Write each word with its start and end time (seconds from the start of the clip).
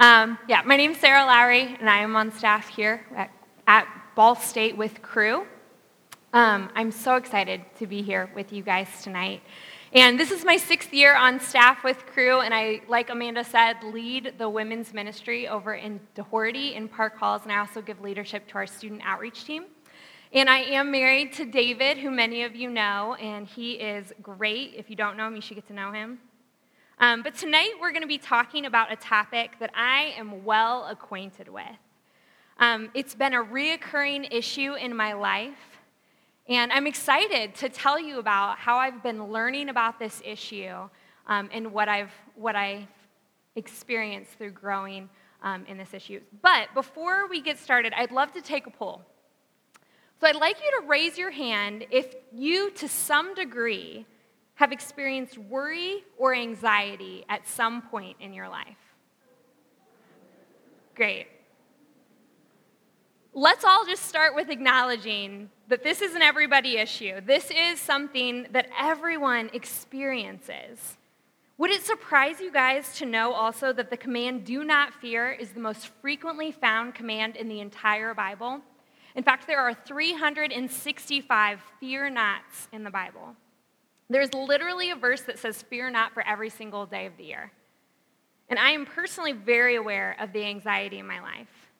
Um, 0.00 0.38
yeah, 0.48 0.62
my 0.64 0.78
name's 0.78 0.96
Sarah 0.96 1.26
Lowry, 1.26 1.76
and 1.78 1.90
I 1.90 1.98
am 1.98 2.16
on 2.16 2.32
staff 2.32 2.68
here 2.68 3.04
at, 3.14 3.30
at 3.66 3.86
Ball 4.14 4.34
State 4.34 4.74
with 4.74 5.02
Cru. 5.02 5.46
Um, 6.32 6.70
I'm 6.74 6.90
so 6.90 7.16
excited 7.16 7.60
to 7.80 7.86
be 7.86 8.00
here 8.00 8.30
with 8.34 8.50
you 8.50 8.62
guys 8.62 8.88
tonight. 9.02 9.42
And 9.92 10.18
this 10.18 10.30
is 10.30 10.42
my 10.42 10.56
sixth 10.56 10.94
year 10.94 11.14
on 11.14 11.38
staff 11.38 11.84
with 11.84 12.06
Cru, 12.06 12.40
and 12.40 12.54
I, 12.54 12.80
like 12.88 13.10
Amanda 13.10 13.44
said, 13.44 13.76
lead 13.84 14.36
the 14.38 14.48
women's 14.48 14.94
ministry 14.94 15.46
over 15.46 15.74
in 15.74 16.00
DeHority 16.16 16.76
in 16.76 16.88
Park 16.88 17.18
Halls, 17.18 17.42
and 17.42 17.52
I 17.52 17.58
also 17.58 17.82
give 17.82 18.00
leadership 18.00 18.48
to 18.48 18.54
our 18.54 18.66
student 18.66 19.02
outreach 19.04 19.44
team. 19.44 19.66
And 20.32 20.48
I 20.48 20.60
am 20.60 20.90
married 20.90 21.34
to 21.34 21.44
David, 21.44 21.98
who 21.98 22.10
many 22.10 22.44
of 22.44 22.56
you 22.56 22.70
know, 22.70 23.16
and 23.20 23.46
he 23.46 23.72
is 23.72 24.14
great. 24.22 24.72
If 24.78 24.88
you 24.88 24.96
don't 24.96 25.18
know 25.18 25.26
him, 25.26 25.36
you 25.36 25.42
should 25.42 25.56
get 25.56 25.66
to 25.66 25.74
know 25.74 25.92
him. 25.92 26.20
Um, 27.02 27.22
but 27.22 27.34
tonight 27.34 27.70
we're 27.80 27.92
going 27.92 28.02
to 28.02 28.08
be 28.08 28.18
talking 28.18 28.66
about 28.66 28.92
a 28.92 28.96
topic 28.96 29.52
that 29.58 29.70
I 29.74 30.12
am 30.18 30.44
well 30.44 30.84
acquainted 30.84 31.48
with. 31.48 31.64
Um, 32.58 32.90
it's 32.92 33.14
been 33.14 33.32
a 33.32 33.42
reoccurring 33.42 34.28
issue 34.30 34.74
in 34.74 34.94
my 34.94 35.14
life, 35.14 35.78
and 36.46 36.70
I'm 36.70 36.86
excited 36.86 37.54
to 37.54 37.70
tell 37.70 37.98
you 37.98 38.18
about 38.18 38.58
how 38.58 38.76
I've 38.76 39.02
been 39.02 39.28
learning 39.28 39.70
about 39.70 39.98
this 39.98 40.20
issue 40.22 40.74
um, 41.26 41.48
and 41.54 41.72
what 41.72 41.88
I've 41.88 42.12
what 42.34 42.54
I've 42.54 42.86
experienced 43.56 44.32
through 44.32 44.50
growing 44.50 45.08
um, 45.42 45.64
in 45.66 45.78
this 45.78 45.94
issue. 45.94 46.20
But 46.42 46.68
before 46.74 47.28
we 47.28 47.40
get 47.40 47.58
started, 47.58 47.94
I'd 47.96 48.12
love 48.12 48.32
to 48.32 48.42
take 48.42 48.66
a 48.66 48.70
poll. 48.70 49.00
So 50.20 50.26
I'd 50.26 50.36
like 50.36 50.58
you 50.62 50.70
to 50.82 50.86
raise 50.86 51.16
your 51.16 51.30
hand 51.30 51.86
if 51.90 52.14
you, 52.30 52.70
to 52.72 52.88
some 52.88 53.34
degree, 53.34 54.04
have 54.60 54.72
experienced 54.72 55.38
worry 55.38 56.04
or 56.18 56.34
anxiety 56.34 57.24
at 57.30 57.48
some 57.48 57.80
point 57.80 58.14
in 58.20 58.34
your 58.34 58.46
life? 58.46 58.76
Great. 60.94 61.28
Let's 63.32 63.64
all 63.64 63.86
just 63.86 64.04
start 64.04 64.34
with 64.34 64.50
acknowledging 64.50 65.48
that 65.68 65.82
this 65.82 66.02
is 66.02 66.14
an 66.14 66.20
everybody 66.20 66.76
issue. 66.76 67.22
This 67.22 67.50
is 67.50 67.80
something 67.80 68.48
that 68.52 68.68
everyone 68.78 69.48
experiences. 69.54 70.98
Would 71.56 71.70
it 71.70 71.82
surprise 71.82 72.38
you 72.38 72.52
guys 72.52 72.98
to 72.98 73.06
know 73.06 73.32
also 73.32 73.72
that 73.72 73.88
the 73.88 73.96
command 73.96 74.44
do 74.44 74.62
not 74.62 74.92
fear 74.92 75.32
is 75.32 75.52
the 75.52 75.60
most 75.60 75.88
frequently 76.02 76.52
found 76.52 76.94
command 76.94 77.34
in 77.36 77.48
the 77.48 77.60
entire 77.60 78.12
Bible? 78.12 78.60
In 79.14 79.22
fact, 79.22 79.46
there 79.46 79.60
are 79.60 79.72
365 79.72 81.60
fear 81.80 82.10
nots 82.10 82.68
in 82.74 82.84
the 82.84 82.90
Bible. 82.90 83.36
There's 84.10 84.34
literally 84.34 84.90
a 84.90 84.96
verse 84.96 85.22
that 85.22 85.38
says, 85.38 85.62
Fear 85.62 85.90
not 85.90 86.12
for 86.12 86.26
every 86.26 86.50
single 86.50 86.84
day 86.84 87.06
of 87.06 87.16
the 87.16 87.24
year. 87.24 87.52
And 88.48 88.58
I 88.58 88.72
am 88.72 88.84
personally 88.84 89.32
very 89.32 89.76
aware 89.76 90.16
of 90.18 90.32
the 90.32 90.44
anxiety 90.44 90.98
in 90.98 91.06
my 91.06 91.20
life. 91.20 91.70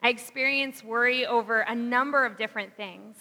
I 0.00 0.08
experience 0.08 0.84
worry 0.84 1.26
over 1.26 1.60
a 1.60 1.74
number 1.74 2.24
of 2.24 2.38
different 2.38 2.76
things. 2.76 3.16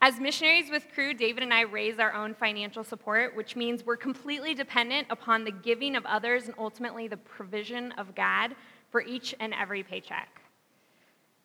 As 0.00 0.18
missionaries 0.18 0.70
with 0.70 0.86
Cru, 0.94 1.14
David 1.14 1.42
and 1.42 1.52
I 1.52 1.62
raise 1.62 1.98
our 1.98 2.12
own 2.12 2.34
financial 2.34 2.84
support, 2.84 3.36
which 3.36 3.56
means 3.56 3.84
we're 3.84 3.96
completely 3.96 4.54
dependent 4.54 5.06
upon 5.10 5.44
the 5.44 5.50
giving 5.50 5.96
of 5.96 6.04
others 6.06 6.46
and 6.46 6.54
ultimately 6.58 7.08
the 7.08 7.16
provision 7.16 7.92
of 7.92 8.14
God 8.14 8.54
for 8.90 9.02
each 9.02 9.34
and 9.40 9.54
every 9.54 9.82
paycheck. 9.82 10.40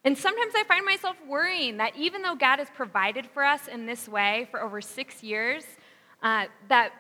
And 0.04 0.18
sometimes 0.18 0.54
I 0.56 0.64
find 0.64 0.84
myself 0.86 1.16
worrying 1.28 1.78
that 1.78 1.96
even 1.96 2.24
though 2.24 2.36
God 2.36 2.60
has 2.60 2.70
provided 2.74 3.28
for 3.28 3.44
us 3.46 3.68
in 3.68 3.86
this 3.86 4.10
way 4.10 4.48
for 4.50 4.62
over 4.62 4.82
six 4.82 5.22
years, 5.22 5.64
uh, 6.22 6.46
that 6.70 6.94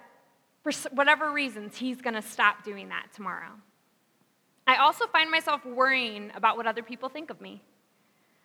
for 0.63 0.71
whatever 0.91 1.31
reasons, 1.31 1.77
he's 1.77 2.01
going 2.01 2.13
to 2.13 2.21
stop 2.21 2.63
doing 2.63 2.89
that 2.89 3.07
tomorrow. 3.15 3.51
I 4.67 4.77
also 4.77 5.07
find 5.07 5.31
myself 5.31 5.65
worrying 5.65 6.31
about 6.35 6.55
what 6.55 6.67
other 6.67 6.83
people 6.83 7.09
think 7.09 7.29
of 7.29 7.41
me. 7.41 7.61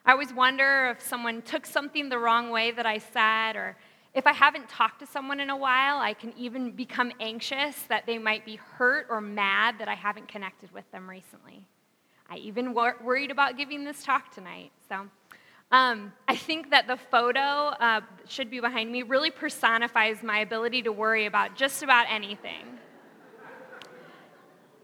I 0.05 0.13
always 0.13 0.33
wonder 0.33 0.95
if 0.97 1.03
someone 1.07 1.43
took 1.43 1.67
something 1.67 2.09
the 2.09 2.19
wrong 2.19 2.51
way 2.51 2.71
that 2.71 2.87
I 2.87 2.99
said, 2.99 3.57
or 3.57 3.77
if 4.15 4.27
I 4.27 4.33
haven't 4.33 4.69
talked 4.69 5.01
to 5.01 5.07
someone 5.07 5.41
in 5.41 5.51
a 5.51 5.57
while, 5.57 5.99
I 5.99 6.15
can 6.15 6.33
even 6.39 6.71
become 6.71 7.13
anxious 7.21 7.77
that 7.89 8.07
they 8.07 8.17
might 8.17 8.45
be 8.45 8.57
hurt 8.57 9.09
or 9.11 9.21
mad 9.21 9.79
that 9.79 9.89
I 9.89 9.95
haven't 9.95 10.29
connected 10.29 10.73
with 10.73 10.91
them 10.91 11.11
recently. 11.11 11.67
I 12.31 12.37
even 12.37 12.73
wor- 12.73 12.97
worried 13.05 13.31
about 13.31 13.57
giving 13.57 13.85
this 13.85 14.03
talk 14.03 14.33
tonight. 14.35 14.73
So 14.89 15.07
um, 15.73 16.13
I 16.29 16.37
think 16.37 16.71
that 16.71 16.87
the 16.87 16.97
photo 16.97 17.41
uh, 17.41 18.01
should 18.29 18.51
be 18.51 18.61
behind 18.61 18.91
me 18.91 19.03
really 19.03 19.31
personifies 19.31 20.23
my 20.23 20.39
ability 20.39 20.83
to 20.83 20.93
worry 20.93 21.27
about 21.27 21.57
just 21.57 21.83
about 21.83 22.07
anything. 22.09 22.79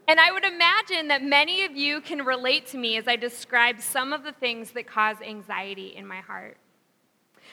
And 0.09 0.19
I 0.19 0.33
would 0.33 0.45
imagine 0.45 1.09
that 1.09 1.23
many 1.23 1.65
of 1.65 1.77
you 1.77 2.01
can 2.01 2.25
relate 2.25 2.67
to 2.69 2.79
me 2.79 2.97
as 2.97 3.07
I 3.07 3.15
describe 3.15 3.81
some 3.81 4.13
of 4.13 4.25
the 4.25 4.33
things 4.33 4.73
that 4.73 4.87
cause 4.87 5.17
anxiety 5.25 5.95
in 5.97 6.07
my 6.07 6.21
heart. 6.21 6.57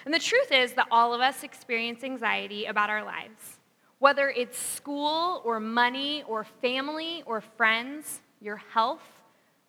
And 0.06 0.14
the 0.14 0.20
truth 0.20 0.52
is 0.52 0.74
that 0.74 0.88
all 0.90 1.14
of 1.14 1.22
us 1.22 1.44
experience 1.44 2.04
anxiety 2.04 2.66
about 2.66 2.90
our 2.90 3.04
lives, 3.04 3.60
whether 4.00 4.30
it's 4.30 4.58
school 4.58 5.42
or 5.46 5.60
money 5.60 6.24
or 6.28 6.44
family 6.44 7.22
or 7.28 7.42
friends, 7.42 8.22
your 8.42 8.58
health, 8.74 9.19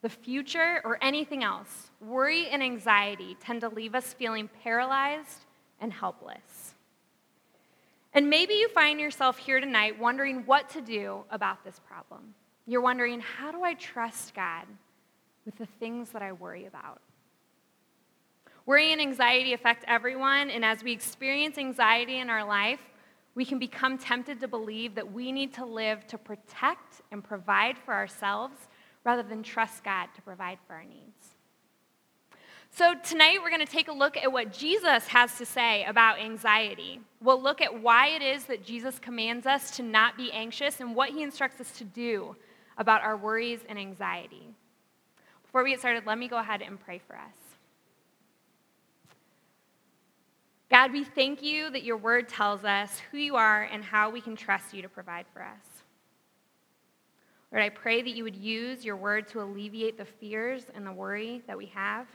the 0.02 0.08
future, 0.08 0.80
or 0.84 0.98
anything 1.02 1.44
else, 1.44 1.90
worry 2.00 2.48
and 2.48 2.62
anxiety 2.62 3.36
tend 3.40 3.60
to 3.60 3.68
leave 3.68 3.94
us 3.94 4.14
feeling 4.14 4.48
paralyzed 4.62 5.44
and 5.80 5.92
helpless. 5.92 6.74
And 8.14 8.30
maybe 8.30 8.54
you 8.54 8.68
find 8.70 8.98
yourself 8.98 9.38
here 9.38 9.60
tonight 9.60 9.98
wondering 9.98 10.44
what 10.46 10.70
to 10.70 10.80
do 10.80 11.24
about 11.30 11.64
this 11.64 11.80
problem. 11.86 12.34
You're 12.66 12.80
wondering, 12.80 13.20
how 13.20 13.52
do 13.52 13.62
I 13.62 13.74
trust 13.74 14.34
God 14.34 14.64
with 15.44 15.56
the 15.56 15.66
things 15.66 16.10
that 16.10 16.22
I 16.22 16.32
worry 16.32 16.66
about? 16.66 17.00
Worry 18.66 18.92
and 18.92 19.00
anxiety 19.00 19.52
affect 19.52 19.84
everyone, 19.86 20.50
and 20.50 20.64
as 20.64 20.82
we 20.82 20.92
experience 20.92 21.58
anxiety 21.58 22.18
in 22.18 22.30
our 22.30 22.44
life, 22.44 22.80
we 23.34 23.44
can 23.44 23.58
become 23.58 23.96
tempted 23.96 24.40
to 24.40 24.48
believe 24.48 24.94
that 24.96 25.12
we 25.12 25.30
need 25.30 25.54
to 25.54 25.64
live 25.64 26.06
to 26.08 26.18
protect 26.18 27.02
and 27.12 27.22
provide 27.22 27.78
for 27.78 27.94
ourselves 27.94 28.56
rather 29.04 29.22
than 29.22 29.42
trust 29.42 29.84
God 29.84 30.08
to 30.14 30.22
provide 30.22 30.58
for 30.66 30.74
our 30.74 30.84
needs. 30.84 31.34
So, 32.72 32.94
tonight 33.02 33.38
we're 33.42 33.50
going 33.50 33.66
to 33.66 33.72
take 33.72 33.88
a 33.88 33.92
look 33.92 34.16
at 34.16 34.30
what 34.30 34.52
Jesus 34.52 35.08
has 35.08 35.36
to 35.38 35.44
say 35.44 35.84
about 35.84 36.20
anxiety. 36.20 37.00
We'll 37.20 37.42
look 37.42 37.60
at 37.60 37.82
why 37.82 38.08
it 38.08 38.22
is 38.22 38.44
that 38.44 38.64
Jesus 38.64 38.98
commands 38.98 39.44
us 39.44 39.72
to 39.76 39.82
not 39.82 40.16
be 40.16 40.30
anxious 40.32 40.80
and 40.80 40.94
what 40.94 41.10
he 41.10 41.22
instructs 41.22 41.60
us 41.60 41.72
to 41.78 41.84
do 41.84 42.36
about 42.78 43.02
our 43.02 43.16
worries 43.16 43.60
and 43.68 43.78
anxiety. 43.78 44.54
Before 45.42 45.64
we 45.64 45.70
get 45.70 45.80
started, 45.80 46.06
let 46.06 46.16
me 46.16 46.28
go 46.28 46.38
ahead 46.38 46.62
and 46.62 46.78
pray 46.78 47.00
for 47.04 47.16
us. 47.16 47.50
God, 50.70 50.92
we 50.92 51.02
thank 51.02 51.42
you 51.42 51.68
that 51.70 51.82
your 51.82 51.96
word 51.96 52.28
tells 52.28 52.64
us 52.64 53.00
who 53.10 53.18
you 53.18 53.34
are 53.34 53.64
and 53.64 53.82
how 53.82 54.10
we 54.10 54.20
can 54.20 54.36
trust 54.36 54.72
you 54.72 54.82
to 54.82 54.88
provide 54.88 55.26
for 55.34 55.42
us. 55.42 55.79
Lord, 57.52 57.64
I 57.64 57.68
pray 57.68 58.02
that 58.02 58.10
you 58.10 58.22
would 58.24 58.36
use 58.36 58.84
your 58.84 58.96
word 58.96 59.26
to 59.28 59.42
alleviate 59.42 59.98
the 59.98 60.04
fears 60.04 60.66
and 60.74 60.86
the 60.86 60.92
worry 60.92 61.42
that 61.46 61.58
we 61.58 61.66
have. 61.66 62.06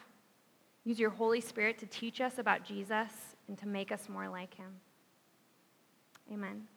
Use 0.86 1.00
your 1.00 1.10
Holy 1.10 1.42
Spirit 1.42 1.78
to 1.80 1.86
teach 1.88 2.22
us 2.22 2.38
about 2.38 2.64
Jesus 2.64 3.12
and 3.48 3.58
to 3.58 3.68
make 3.68 3.92
us 3.92 4.08
more 4.08 4.30
like 4.30 4.54
him. 4.54 4.72
Amen. 6.32 6.68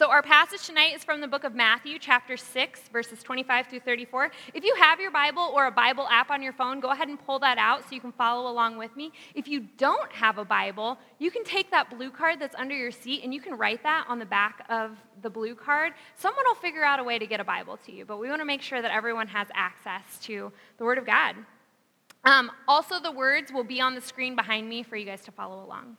So, 0.00 0.08
our 0.08 0.22
passage 0.22 0.64
tonight 0.64 0.94
is 0.94 1.04
from 1.04 1.20
the 1.20 1.28
book 1.28 1.44
of 1.44 1.54
Matthew, 1.54 1.98
chapter 1.98 2.34
6, 2.34 2.80
verses 2.90 3.22
25 3.22 3.66
through 3.66 3.80
34. 3.80 4.30
If 4.54 4.64
you 4.64 4.74
have 4.76 4.98
your 4.98 5.10
Bible 5.10 5.52
or 5.54 5.66
a 5.66 5.70
Bible 5.70 6.08
app 6.08 6.30
on 6.30 6.42
your 6.42 6.54
phone, 6.54 6.80
go 6.80 6.88
ahead 6.88 7.08
and 7.08 7.22
pull 7.26 7.38
that 7.40 7.58
out 7.58 7.82
so 7.82 7.94
you 7.94 8.00
can 8.00 8.12
follow 8.12 8.50
along 8.50 8.78
with 8.78 8.96
me. 8.96 9.12
If 9.34 9.46
you 9.46 9.60
don't 9.76 10.10
have 10.10 10.38
a 10.38 10.44
Bible, 10.46 10.96
you 11.18 11.30
can 11.30 11.44
take 11.44 11.70
that 11.72 11.90
blue 11.90 12.10
card 12.10 12.40
that's 12.40 12.54
under 12.54 12.74
your 12.74 12.90
seat 12.90 13.22
and 13.24 13.34
you 13.34 13.42
can 13.42 13.58
write 13.58 13.82
that 13.82 14.06
on 14.08 14.18
the 14.18 14.24
back 14.24 14.64
of 14.70 14.96
the 15.20 15.28
blue 15.28 15.54
card. 15.54 15.92
Someone 16.16 16.46
will 16.48 16.54
figure 16.54 16.82
out 16.82 16.98
a 16.98 17.04
way 17.04 17.18
to 17.18 17.26
get 17.26 17.38
a 17.38 17.44
Bible 17.44 17.78
to 17.84 17.92
you, 17.92 18.06
but 18.06 18.18
we 18.18 18.30
want 18.30 18.40
to 18.40 18.46
make 18.46 18.62
sure 18.62 18.80
that 18.80 18.92
everyone 18.92 19.28
has 19.28 19.48
access 19.52 20.18
to 20.22 20.50
the 20.78 20.84
Word 20.84 20.96
of 20.96 21.04
God. 21.04 21.36
Um, 22.24 22.50
also, 22.66 23.00
the 23.00 23.12
words 23.12 23.52
will 23.52 23.64
be 23.64 23.82
on 23.82 23.94
the 23.94 24.00
screen 24.00 24.34
behind 24.34 24.66
me 24.66 24.82
for 24.82 24.96
you 24.96 25.04
guys 25.04 25.20
to 25.24 25.30
follow 25.30 25.62
along. 25.62 25.98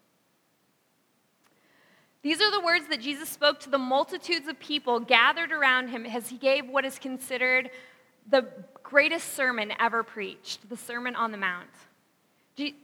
These 2.23 2.39
are 2.39 2.51
the 2.51 2.61
words 2.61 2.85
that 2.89 3.01
Jesus 3.01 3.29
spoke 3.29 3.59
to 3.61 3.69
the 3.69 3.79
multitudes 3.79 4.47
of 4.47 4.59
people 4.59 4.99
gathered 4.99 5.51
around 5.51 5.87
him 5.87 6.05
as 6.05 6.29
he 6.29 6.37
gave 6.37 6.69
what 6.69 6.85
is 6.85 6.99
considered 6.99 7.71
the 8.29 8.47
greatest 8.83 9.33
sermon 9.33 9.73
ever 9.79 10.03
preached, 10.03 10.69
the 10.69 10.77
Sermon 10.77 11.15
on 11.15 11.31
the 11.31 11.37
Mount. 11.37 11.69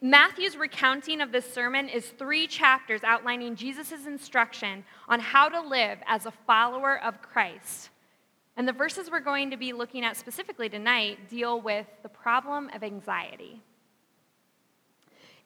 Matthew's 0.02 0.58
recounting 0.58 1.22
of 1.22 1.32
this 1.32 1.54
sermon 1.54 1.88
is 1.90 2.08
three 2.08 2.48
chapters 2.48 3.04
outlining 3.04 3.56
Jesus' 3.56 4.08
instruction 4.08 4.84
on 5.08 5.20
how 5.20 5.50
to 5.50 5.62
live 5.62 6.00
as 6.08 6.26
a 6.26 6.32
follower 6.32 7.00
of 7.04 7.22
Christ. 7.22 7.90
And 8.56 8.68
the 8.68 8.74
verses 8.74 9.12
we're 9.12 9.20
going 9.20 9.52
to 9.52 9.58
be 9.58 9.74
looking 9.74 10.04
at 10.04 10.18
specifically 10.18 10.68
tonight 10.68 11.30
deal 11.30 11.62
with 11.62 11.86
the 12.02 12.10
problem 12.10 12.72
of 12.74 12.84
anxiety. 12.84 13.62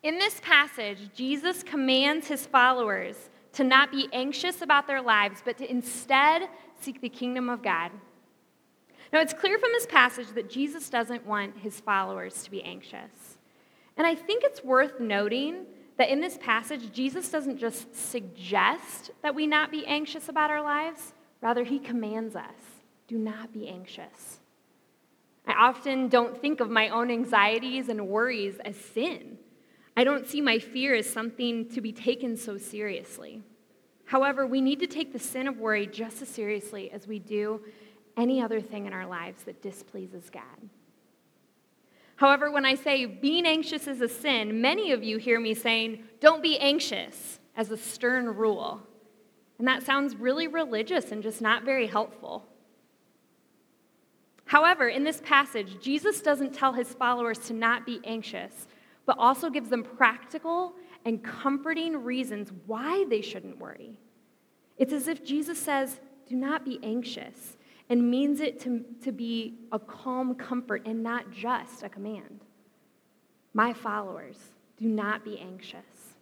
In 0.02 0.18
this 0.18 0.40
passage, 0.40 1.10
Jesus 1.14 1.62
commands 1.62 2.28
his 2.28 2.46
followers 2.46 3.30
to 3.53 3.63
not 3.63 3.92
be 3.92 4.07
anxious 4.13 4.62
about 4.62 4.88
their 4.88 5.01
lives, 5.01 5.42
but 5.44 5.57
to 5.57 5.69
instead 5.69 6.50
seek 6.80 7.01
the 7.01 7.09
kingdom 7.09 7.50
of 7.50 7.62
God. 7.62 7.92
Now, 9.12 9.19
it's 9.19 9.33
clear 9.33 9.59
from 9.59 9.71
this 9.74 9.86
passage 9.86 10.30
that 10.36 10.50
Jesus 10.50 10.89
doesn't 10.89 11.25
want 11.25 11.57
his 11.57 11.80
followers 11.80 12.44
to 12.44 12.51
be 12.51 12.63
anxious. 12.63 13.38
And 13.98 14.07
I 14.07 14.15
think 14.15 14.44
it's 14.44 14.63
worth 14.63 15.00
noting 15.00 15.65
that 15.98 16.09
in 16.09 16.21
this 16.21 16.38
passage, 16.38 16.94
Jesus 16.94 17.30
doesn't 17.30 17.57
just 17.57 17.94
suggest 17.94 19.12
that 19.21 19.36
we 19.36 19.48
not 19.48 19.69
be 19.69 19.86
anxious 19.86 20.30
about 20.30 20.50
our 20.50 20.62
lives, 20.62 21.13
rather, 21.42 21.63
he 21.63 21.77
commands 21.77 22.36
us 22.36 22.81
do 23.12 23.18
not 23.18 23.51
be 23.51 23.68
anxious. 23.68 24.39
I 25.45 25.51
often 25.51 26.07
don't 26.07 26.39
think 26.39 26.62
of 26.62 26.69
my 26.69 26.88
own 26.88 27.12
anxieties 27.12 27.89
and 27.89 28.07
worries 28.07 28.56
as 28.63 28.77
sin. 28.77 29.38
I 29.96 30.04
don't 30.04 30.28
see 30.28 30.42
my 30.42 30.60
fear 30.60 30.96
as 30.96 31.10
something 31.10 31.68
to 31.70 31.82
be 31.82 31.92
taken 31.92 32.38
so 32.38 32.58
seriously. 32.58 33.44
However, 34.06 34.46
we 34.46 34.62
need 34.62 34.80
to 34.80 34.88
take 34.88 35.14
the 35.14 35.20
sin 35.20 35.48
of 35.48 35.60
worry 35.60 35.88
just 35.88 36.22
as 36.22 36.30
seriously 36.30 36.92
as 36.92 37.08
we 37.08 37.20
do 37.20 37.62
any 38.18 38.42
other 38.42 38.62
thing 38.62 38.86
in 38.86 38.94
our 38.94 39.06
lives 39.06 39.44
that 39.44 39.62
displeases 39.62 40.30
God. 40.30 40.70
However, 42.18 42.52
when 42.52 42.66
I 42.66 42.76
say 42.76 43.06
being 43.06 43.46
anxious 43.46 43.88
is 43.88 44.02
a 44.02 44.08
sin, 44.08 44.62
many 44.62 44.92
of 44.92 45.04
you 45.04 45.18
hear 45.18 45.40
me 45.40 45.54
saying, 45.54 46.04
don't 46.20 46.44
be 46.44 46.58
anxious 46.60 47.40
as 47.56 47.72
a 47.72 47.78
stern 47.78 48.28
rule. 48.28 48.82
And 49.58 49.68
that 49.68 49.84
sounds 49.84 50.16
really 50.16 50.48
religious 50.48 51.12
and 51.12 51.24
just 51.24 51.42
not 51.42 51.64
very 51.64 51.88
helpful. 51.88 52.46
However, 54.46 54.90
in 54.90 55.04
this 55.04 55.22
passage, 55.22 55.80
Jesus 55.82 56.22
doesn't 56.22 56.54
tell 56.54 56.74
his 56.74 56.94
followers 56.94 57.40
to 57.40 57.54
not 57.54 57.86
be 57.86 58.02
anxious, 58.04 58.68
but 59.12 59.19
also 59.19 59.50
gives 59.50 59.68
them 59.68 59.84
practical 59.84 60.72
and 61.04 61.22
comforting 61.22 62.02
reasons 62.02 62.50
why 62.66 63.04
they 63.10 63.19
shouldn't 63.19 63.60
worry. 63.60 64.00
It's 64.78 64.94
as 64.94 65.10
if 65.10 65.25
Jesus 65.25 65.60
says, 65.60 66.00
Do 66.30 66.38
not 66.38 66.63
be 66.63 66.80
anxious, 66.81 67.58
and 67.90 68.10
means 68.10 68.40
it 68.40 68.58
to, 68.62 68.86
to 69.04 69.12
be 69.12 69.56
a 69.74 69.80
calm 69.80 70.34
comfort 70.34 70.84
and 70.86 71.04
not 71.04 71.30
just 71.30 71.84
a 71.84 71.90
command. 71.90 72.46
My 73.54 73.74
followers, 73.74 74.38
do 74.78 74.88
not 74.88 75.25
be 75.25 75.38
anxious. 75.38 76.16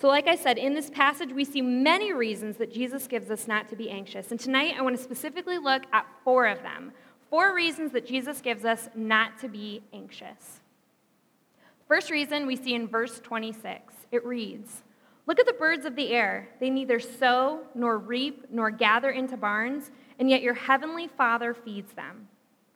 So, 0.00 0.06
like 0.06 0.28
I 0.28 0.36
said, 0.36 0.58
in 0.58 0.74
this 0.74 0.90
passage, 0.90 1.32
we 1.32 1.44
see 1.44 1.60
many 1.60 2.12
reasons 2.12 2.56
that 2.58 2.72
Jesus 2.72 3.08
gives 3.08 3.32
us 3.32 3.48
not 3.48 3.68
to 3.70 3.74
be 3.74 3.90
anxious. 3.90 4.30
And 4.30 4.38
tonight, 4.38 4.74
I 4.78 4.82
want 4.82 4.96
to 4.96 5.02
specifically 5.02 5.58
look 5.58 5.82
at 5.92 6.06
four 6.22 6.46
of 6.46 6.62
them 6.62 6.92
Four 7.30 7.54
reasons 7.54 7.92
that 7.92 8.06
Jesus 8.06 8.40
gives 8.40 8.64
us 8.64 8.88
not 8.94 9.38
to 9.40 9.48
be 9.48 9.82
anxious. 9.92 10.60
First 11.88 12.10
reason 12.10 12.46
we 12.46 12.56
see 12.56 12.74
in 12.74 12.88
verse 12.88 13.20
26. 13.20 13.94
It 14.10 14.24
reads 14.24 14.82
Look 15.26 15.40
at 15.40 15.46
the 15.46 15.52
birds 15.52 15.84
of 15.84 15.96
the 15.96 16.10
air. 16.10 16.48
They 16.60 16.70
neither 16.70 17.00
sow, 17.00 17.60
nor 17.74 17.98
reap, 17.98 18.46
nor 18.50 18.70
gather 18.70 19.10
into 19.10 19.36
barns, 19.36 19.90
and 20.18 20.30
yet 20.30 20.42
your 20.42 20.54
heavenly 20.54 21.08
Father 21.08 21.52
feeds 21.52 21.92
them. 21.94 22.28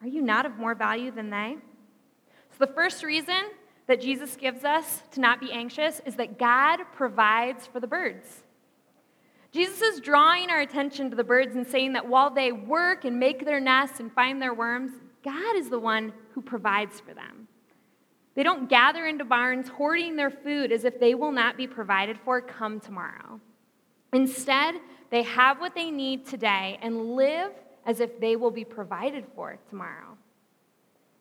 Are 0.03 0.09
you 0.09 0.21
not 0.21 0.47
of 0.47 0.57
more 0.57 0.75
value 0.75 1.11
than 1.11 1.31
they? 1.31 1.59
So, 2.51 2.67
the 2.67 2.73
first 2.73 3.05
reason 3.05 3.51
that 3.87 4.01
Jesus 4.01 4.37
gives 4.37 4.65
us 4.65 5.03
to 5.13 5.21
not 5.21 5.41
be 5.41 5.53
anxious 5.53 6.01
is 6.06 6.17
that 6.17 6.39
God 6.39 6.81
provides 6.93 7.67
for 7.67 7.81
the 7.81 7.87
birds. 7.87 8.43
Jesus 9.53 9.81
is 9.81 10.01
drawing 10.01 10.49
our 10.49 10.61
attention 10.61 11.11
to 11.11 11.17
the 11.17 11.25
birds 11.25 11.56
and 11.56 11.67
saying 11.67 11.95
that 11.95 12.06
while 12.06 12.31
they 12.31 12.53
work 12.53 13.05
and 13.05 13.19
make 13.19 13.45
their 13.45 13.59
nests 13.59 13.99
and 13.99 14.13
find 14.13 14.41
their 14.41 14.55
worms, 14.55 14.93
God 15.25 15.56
is 15.56 15.69
the 15.69 15.79
one 15.79 16.13
who 16.35 16.41
provides 16.41 17.01
for 17.01 17.15
them. 17.15 17.40
They 18.41 18.45
don't 18.45 18.71
gather 18.71 19.05
into 19.05 19.27
barns 19.27 19.69
hoarding 19.69 20.17
their 20.17 20.31
food 20.31 20.73
as 20.73 20.87
if 20.87 20.99
they 20.99 21.15
will 21.15 21.31
not 21.31 21.59
be 21.59 21.67
provided 21.67 22.19
for 22.25 22.41
come 22.41 22.81
tomorrow. 22.81 23.39
Instead, 24.15 24.77
they 25.11 25.25
have 25.25 25.61
what 25.61 25.75
they 25.75 25.91
need 25.91 26.25
today 26.25 26.79
and 26.81 27.17
live 27.17 27.53
as 27.85 28.01
if 28.01 28.19
they 28.19 28.37
will 28.37 28.51
be 28.51 28.65
provided 28.65 29.27
for 29.35 29.59
tomorrow. 29.69 30.17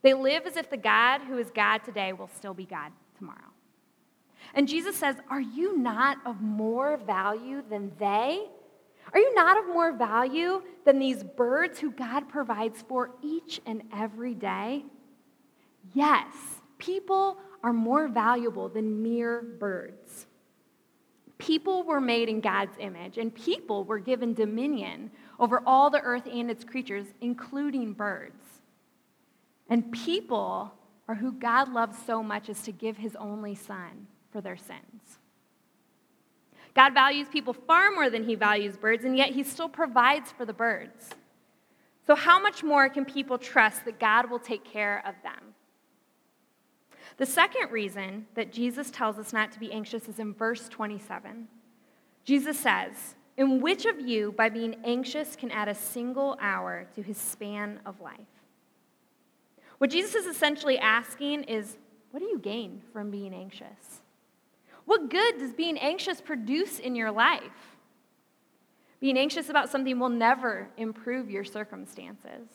They 0.02 0.14
live 0.14 0.46
as 0.46 0.56
if 0.56 0.70
the 0.70 0.78
God 0.78 1.20
who 1.24 1.38
is 1.38 1.52
God 1.52 1.80
today 1.80 2.14
will 2.14 2.30
still 2.38 2.54
be 2.54 2.64
God 2.64 2.94
tomorrow. 3.18 3.52
And 4.54 4.66
Jesus 4.66 4.96
says, 4.96 5.18
Are 5.30 5.42
you 5.42 5.78
not 5.78 6.20
of 6.26 6.40
more 6.40 6.96
value 6.96 7.62
than 7.70 7.92
they? 8.00 8.46
Are 9.12 9.20
you 9.20 9.36
not 9.36 9.58
of 9.58 9.68
more 9.68 9.92
value 9.92 10.62
than 10.86 11.00
these 11.00 11.22
birds 11.26 11.80
who 11.80 11.92
God 11.92 12.30
provides 12.30 12.82
for 12.88 13.12
each 13.22 13.60
and 13.66 13.82
every 13.92 14.36
day? 14.36 14.86
Yes, 15.94 16.59
people 16.80 17.38
are 17.64 17.74
more 17.74 18.08
valuable 18.08 18.70
than 18.70 19.04
mere 19.04 19.42
birds. 19.42 20.26
People 21.38 21.84
were 21.84 22.02
made 22.02 22.28
in 22.28 22.42
God's 22.42 22.76
image, 22.80 23.18
and 23.18 23.34
people 23.34 23.84
were 23.84 24.00
given 24.00 24.34
dominion 24.34 25.12
over 25.40 25.62
all 25.66 25.90
the 25.90 26.02
earth 26.02 26.28
and 26.32 26.50
its 26.50 26.64
creatures, 26.64 27.06
including 27.22 27.94
birds. 27.94 28.44
And 29.70 29.92
people 29.92 30.74
are 31.08 31.16
who 31.16 31.32
God 31.32 31.72
loves 31.72 31.98
so 32.06 32.22
much 32.22 32.50
as 32.50 32.62
to 32.64 32.72
give 32.72 32.98
his 32.98 33.16
only 33.16 33.56
son 33.56 34.08
for 34.32 34.42
their 34.42 34.58
sins. 34.58 35.20
God 36.76 36.94
values 36.94 37.28
people 37.32 37.54
far 37.54 37.92
more 37.92 38.10
than 38.10 38.24
he 38.24 38.36
values 38.36 38.78
birds, 38.78 39.06
and 39.06 39.18
yet 39.18 39.30
he 39.30 39.44
still 39.44 39.70
provides 39.70 40.32
for 40.32 40.46
the 40.46 40.54
birds. 40.54 41.10
So, 42.06 42.16
how 42.16 42.40
much 42.40 42.64
more 42.64 42.90
can 42.90 43.06
people 43.06 43.38
trust 43.38 43.86
that 43.86 44.00
God 44.00 44.30
will 44.30 44.40
take 44.40 44.66
care 44.66 45.04
of 45.06 45.16
them? 45.24 45.49
The 47.20 47.26
second 47.26 47.70
reason 47.72 48.28
that 48.36 48.54
Jesus 48.54 48.90
tells 48.90 49.20
us 49.20 49.34
not 49.34 49.52
to 49.52 49.60
be 49.60 49.74
anxious 49.74 50.08
is 50.08 50.20
in 50.20 50.34
verse 50.34 50.70
27. 50.70 51.50
Jesus 52.24 52.58
says, 52.58 53.16
In 53.36 53.60
which 53.60 53.86
of 53.86 54.00
you, 54.00 54.32
by 54.32 54.48
being 54.48 54.78
anxious, 54.86 55.36
can 55.36 55.52
add 55.52 55.68
a 55.68 55.76
single 55.76 56.38
hour 56.40 56.88
to 56.96 57.02
his 57.02 57.18
span 57.18 57.82
of 57.86 58.00
life? 58.00 58.16
What 59.80 59.90
Jesus 59.90 60.16
is 60.16 60.28
essentially 60.28 60.80
asking 60.80 61.44
is, 61.44 61.78
What 62.12 62.22
do 62.22 62.26
you 62.26 62.40
gain 62.40 62.84
from 62.94 63.12
being 63.12 63.34
anxious? 63.34 64.00
What 64.86 65.10
good 65.10 65.40
does 65.40 65.52
being 65.52 65.78
anxious 65.78 66.22
produce 66.22 66.80
in 66.80 66.96
your 66.96 67.12
life? 67.12 67.76
Being 69.02 69.18
anxious 69.18 69.50
about 69.50 69.70
something 69.70 70.00
will 70.00 70.08
never 70.08 70.70
improve 70.78 71.30
your 71.30 71.44
circumstances. 71.44 72.48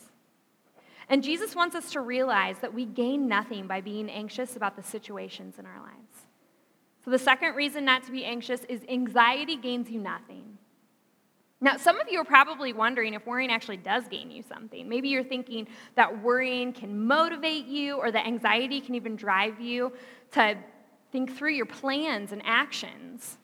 And 1.08 1.22
Jesus 1.22 1.54
wants 1.54 1.76
us 1.76 1.92
to 1.92 2.00
realize 2.00 2.58
that 2.60 2.72
we 2.72 2.84
gain 2.84 3.28
nothing 3.28 3.66
by 3.66 3.80
being 3.80 4.08
anxious 4.08 4.56
about 4.56 4.76
the 4.76 4.82
situations 4.82 5.58
in 5.58 5.66
our 5.66 5.80
lives. 5.80 6.26
So, 7.04 7.10
the 7.10 7.18
second 7.18 7.54
reason 7.54 7.84
not 7.84 8.04
to 8.04 8.12
be 8.12 8.24
anxious 8.24 8.62
is 8.68 8.80
anxiety 8.88 9.56
gains 9.56 9.90
you 9.90 10.00
nothing. 10.00 10.56
Now, 11.60 11.76
some 11.76 12.00
of 12.00 12.08
you 12.10 12.20
are 12.20 12.24
probably 12.24 12.72
wondering 12.72 13.14
if 13.14 13.26
worrying 13.26 13.50
actually 13.50 13.76
does 13.78 14.04
gain 14.08 14.30
you 14.30 14.42
something. 14.42 14.88
Maybe 14.88 15.08
you're 15.08 15.24
thinking 15.24 15.66
that 15.94 16.22
worrying 16.22 16.72
can 16.72 17.06
motivate 17.06 17.66
you 17.66 17.96
or 17.96 18.10
that 18.10 18.26
anxiety 18.26 18.80
can 18.80 18.94
even 18.94 19.16
drive 19.16 19.60
you 19.60 19.92
to 20.32 20.58
think 21.12 21.36
through 21.36 21.52
your 21.52 21.66
plans 21.66 22.32
and 22.32 22.42
actions. 22.44 23.38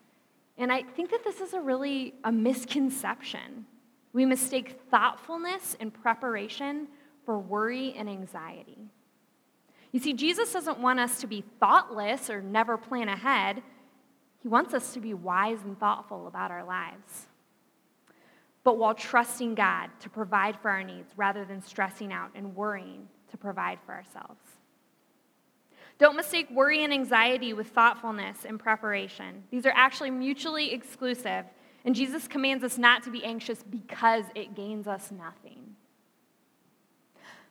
And 0.58 0.72
I 0.72 0.82
think 0.82 1.10
that 1.10 1.24
this 1.24 1.40
is 1.40 1.54
a 1.54 1.60
really 1.60 2.14
a 2.24 2.32
misconception. 2.32 3.64
We 4.12 4.26
mistake 4.26 4.80
thoughtfulness 4.90 5.76
and 5.80 5.92
preparation 5.94 6.88
for 7.30 7.38
worry 7.38 7.94
and 7.96 8.10
anxiety. 8.10 8.90
You 9.92 10.00
see, 10.00 10.14
Jesus 10.14 10.52
doesn't 10.52 10.80
want 10.80 10.98
us 10.98 11.20
to 11.20 11.28
be 11.28 11.44
thoughtless 11.60 12.28
or 12.28 12.42
never 12.42 12.76
plan 12.76 13.08
ahead. 13.08 13.62
He 14.42 14.48
wants 14.48 14.74
us 14.74 14.92
to 14.94 15.00
be 15.00 15.14
wise 15.14 15.60
and 15.62 15.78
thoughtful 15.78 16.26
about 16.26 16.50
our 16.50 16.64
lives. 16.64 17.28
But 18.64 18.78
while 18.78 18.94
trusting 18.94 19.54
God 19.54 19.90
to 20.00 20.10
provide 20.10 20.58
for 20.58 20.72
our 20.72 20.82
needs 20.82 21.12
rather 21.16 21.44
than 21.44 21.62
stressing 21.62 22.12
out 22.12 22.30
and 22.34 22.56
worrying 22.56 23.06
to 23.30 23.36
provide 23.36 23.78
for 23.86 23.92
ourselves. 23.92 24.42
Don't 26.00 26.16
mistake 26.16 26.48
worry 26.50 26.82
and 26.82 26.92
anxiety 26.92 27.52
with 27.52 27.68
thoughtfulness 27.68 28.44
and 28.44 28.58
preparation. 28.58 29.44
These 29.52 29.66
are 29.66 29.72
actually 29.76 30.10
mutually 30.10 30.72
exclusive, 30.72 31.44
and 31.84 31.94
Jesus 31.94 32.26
commands 32.26 32.64
us 32.64 32.76
not 32.76 33.04
to 33.04 33.10
be 33.12 33.22
anxious 33.22 33.62
because 33.62 34.24
it 34.34 34.56
gains 34.56 34.88
us 34.88 35.12
nothing. 35.12 35.69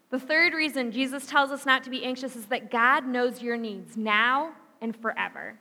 The 0.09 0.19
third 0.19 0.53
reason 0.53 0.91
Jesus 0.91 1.27
tells 1.27 1.51
us 1.51 1.65
not 1.65 1.83
to 1.83 1.89
be 1.89 2.03
anxious 2.03 2.35
is 2.35 2.45
that 2.45 2.71
God 2.71 3.05
knows 3.05 3.41
your 3.41 3.57
needs 3.57 3.95
now 3.95 4.53
and 4.81 4.95
forever. 4.95 5.59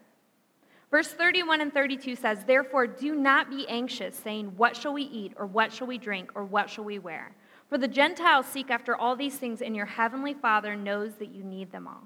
Verse 0.91 1.09
31 1.09 1.61
and 1.61 1.73
32 1.73 2.17
says, 2.17 2.45
Therefore, 2.45 2.87
do 2.87 3.15
not 3.15 3.51
be 3.51 3.69
anxious, 3.69 4.17
saying, 4.17 4.55
What 4.57 4.75
shall 4.75 4.95
we 4.95 5.03
eat, 5.03 5.35
or 5.37 5.47
what 5.47 5.71
shall 5.71 5.87
we 5.87 5.99
drink, 5.99 6.31
or 6.35 6.45
what 6.45 6.71
shall 6.71 6.85
we 6.85 6.99
wear? 6.99 7.35
For 7.69 7.77
the 7.77 7.89
Gentiles 7.89 8.47
seek 8.47 8.71
after 8.71 8.97
all 8.97 9.15
these 9.15 9.37
things, 9.37 9.61
and 9.61 9.77
your 9.77 9.85
heavenly 9.85 10.33
Father 10.33 10.75
knows 10.75 11.17
that 11.17 11.35
you 11.35 11.45
need 11.45 11.71
them 11.71 11.87
all. 11.87 12.05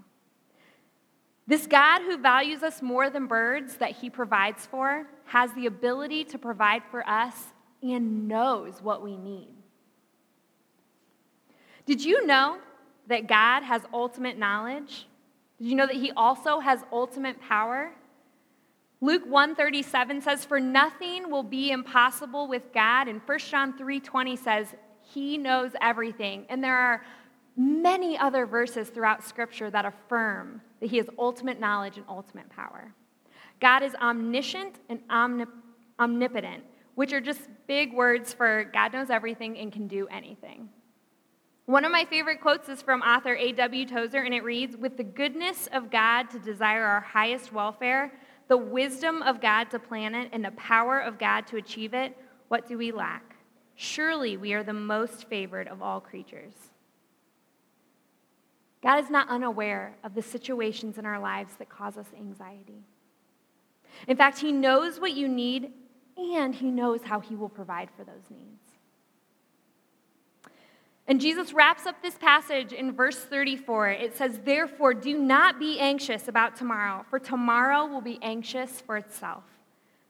This 1.46 1.68
God 1.68 2.02
who 2.02 2.18
values 2.18 2.64
us 2.64 2.82
more 2.82 3.08
than 3.08 3.26
birds 3.26 3.76
that 3.76 3.92
he 3.92 4.10
provides 4.10 4.66
for 4.66 5.06
has 5.26 5.52
the 5.52 5.66
ability 5.66 6.24
to 6.24 6.38
provide 6.38 6.82
for 6.90 7.08
us 7.08 7.34
and 7.82 8.26
knows 8.26 8.82
what 8.82 9.02
we 9.02 9.16
need. 9.16 9.61
Did 11.86 12.04
you 12.04 12.26
know 12.26 12.58
that 13.08 13.26
God 13.26 13.62
has 13.62 13.82
ultimate 13.92 14.38
knowledge? 14.38 15.06
Did 15.58 15.68
you 15.68 15.74
know 15.74 15.86
that 15.86 15.96
he 15.96 16.12
also 16.12 16.60
has 16.60 16.84
ultimate 16.92 17.40
power? 17.40 17.92
Luke 19.00 19.24
137 19.26 20.20
says 20.20 20.44
for 20.44 20.60
nothing 20.60 21.28
will 21.28 21.42
be 21.42 21.72
impossible 21.72 22.46
with 22.46 22.62
God 22.72 23.08
and 23.08 23.20
1 23.26 23.38
John 23.50 23.76
3:20 23.76 24.38
says 24.38 24.74
he 25.00 25.36
knows 25.36 25.72
everything. 25.80 26.46
And 26.48 26.62
there 26.62 26.76
are 26.76 27.04
many 27.56 28.16
other 28.16 28.46
verses 28.46 28.88
throughout 28.88 29.24
scripture 29.24 29.70
that 29.70 29.84
affirm 29.84 30.62
that 30.80 30.90
he 30.90 30.98
has 30.98 31.08
ultimate 31.18 31.58
knowledge 31.58 31.96
and 31.96 32.06
ultimate 32.08 32.48
power. 32.48 32.94
God 33.60 33.82
is 33.82 33.94
omniscient 33.96 34.76
and 34.88 35.00
omnipotent, 35.98 36.64
which 36.94 37.12
are 37.12 37.20
just 37.20 37.42
big 37.66 37.92
words 37.92 38.32
for 38.32 38.64
God 38.72 38.92
knows 38.92 39.10
everything 39.10 39.58
and 39.58 39.72
can 39.72 39.88
do 39.88 40.06
anything. 40.08 40.68
One 41.72 41.86
of 41.86 41.90
my 41.90 42.04
favorite 42.04 42.42
quotes 42.42 42.68
is 42.68 42.82
from 42.82 43.00
author 43.00 43.34
A.W. 43.34 43.86
Tozer, 43.86 44.18
and 44.18 44.34
it 44.34 44.44
reads 44.44 44.76
With 44.76 44.98
the 44.98 45.04
goodness 45.04 45.70
of 45.72 45.90
God 45.90 46.28
to 46.28 46.38
desire 46.38 46.84
our 46.84 47.00
highest 47.00 47.50
welfare, 47.50 48.12
the 48.48 48.58
wisdom 48.58 49.22
of 49.22 49.40
God 49.40 49.70
to 49.70 49.78
plan 49.78 50.14
it, 50.14 50.28
and 50.34 50.44
the 50.44 50.50
power 50.50 51.00
of 51.00 51.18
God 51.18 51.46
to 51.46 51.56
achieve 51.56 51.94
it, 51.94 52.14
what 52.48 52.68
do 52.68 52.76
we 52.76 52.92
lack? 52.92 53.36
Surely 53.74 54.36
we 54.36 54.52
are 54.52 54.62
the 54.62 54.74
most 54.74 55.26
favored 55.30 55.66
of 55.66 55.80
all 55.80 55.98
creatures. 55.98 56.52
God 58.82 59.02
is 59.02 59.08
not 59.08 59.30
unaware 59.30 59.96
of 60.04 60.14
the 60.14 60.20
situations 60.20 60.98
in 60.98 61.06
our 61.06 61.18
lives 61.18 61.54
that 61.56 61.70
cause 61.70 61.96
us 61.96 62.08
anxiety. 62.14 62.84
In 64.06 64.18
fact, 64.18 64.40
He 64.40 64.52
knows 64.52 65.00
what 65.00 65.14
you 65.14 65.26
need 65.26 65.72
and 66.18 66.54
He 66.54 66.70
knows 66.70 67.00
how 67.02 67.20
He 67.20 67.34
will 67.34 67.48
provide 67.48 67.88
for 67.96 68.04
those 68.04 68.28
needs. 68.28 68.61
And 71.08 71.20
Jesus 71.20 71.52
wraps 71.52 71.84
up 71.86 72.00
this 72.00 72.14
passage 72.14 72.72
in 72.72 72.92
verse 72.92 73.18
34. 73.18 73.88
It 73.88 74.16
says, 74.16 74.38
Therefore, 74.44 74.94
do 74.94 75.18
not 75.18 75.58
be 75.58 75.80
anxious 75.80 76.28
about 76.28 76.56
tomorrow, 76.56 77.04
for 77.10 77.18
tomorrow 77.18 77.86
will 77.86 78.00
be 78.00 78.18
anxious 78.22 78.80
for 78.80 78.96
itself. 78.96 79.42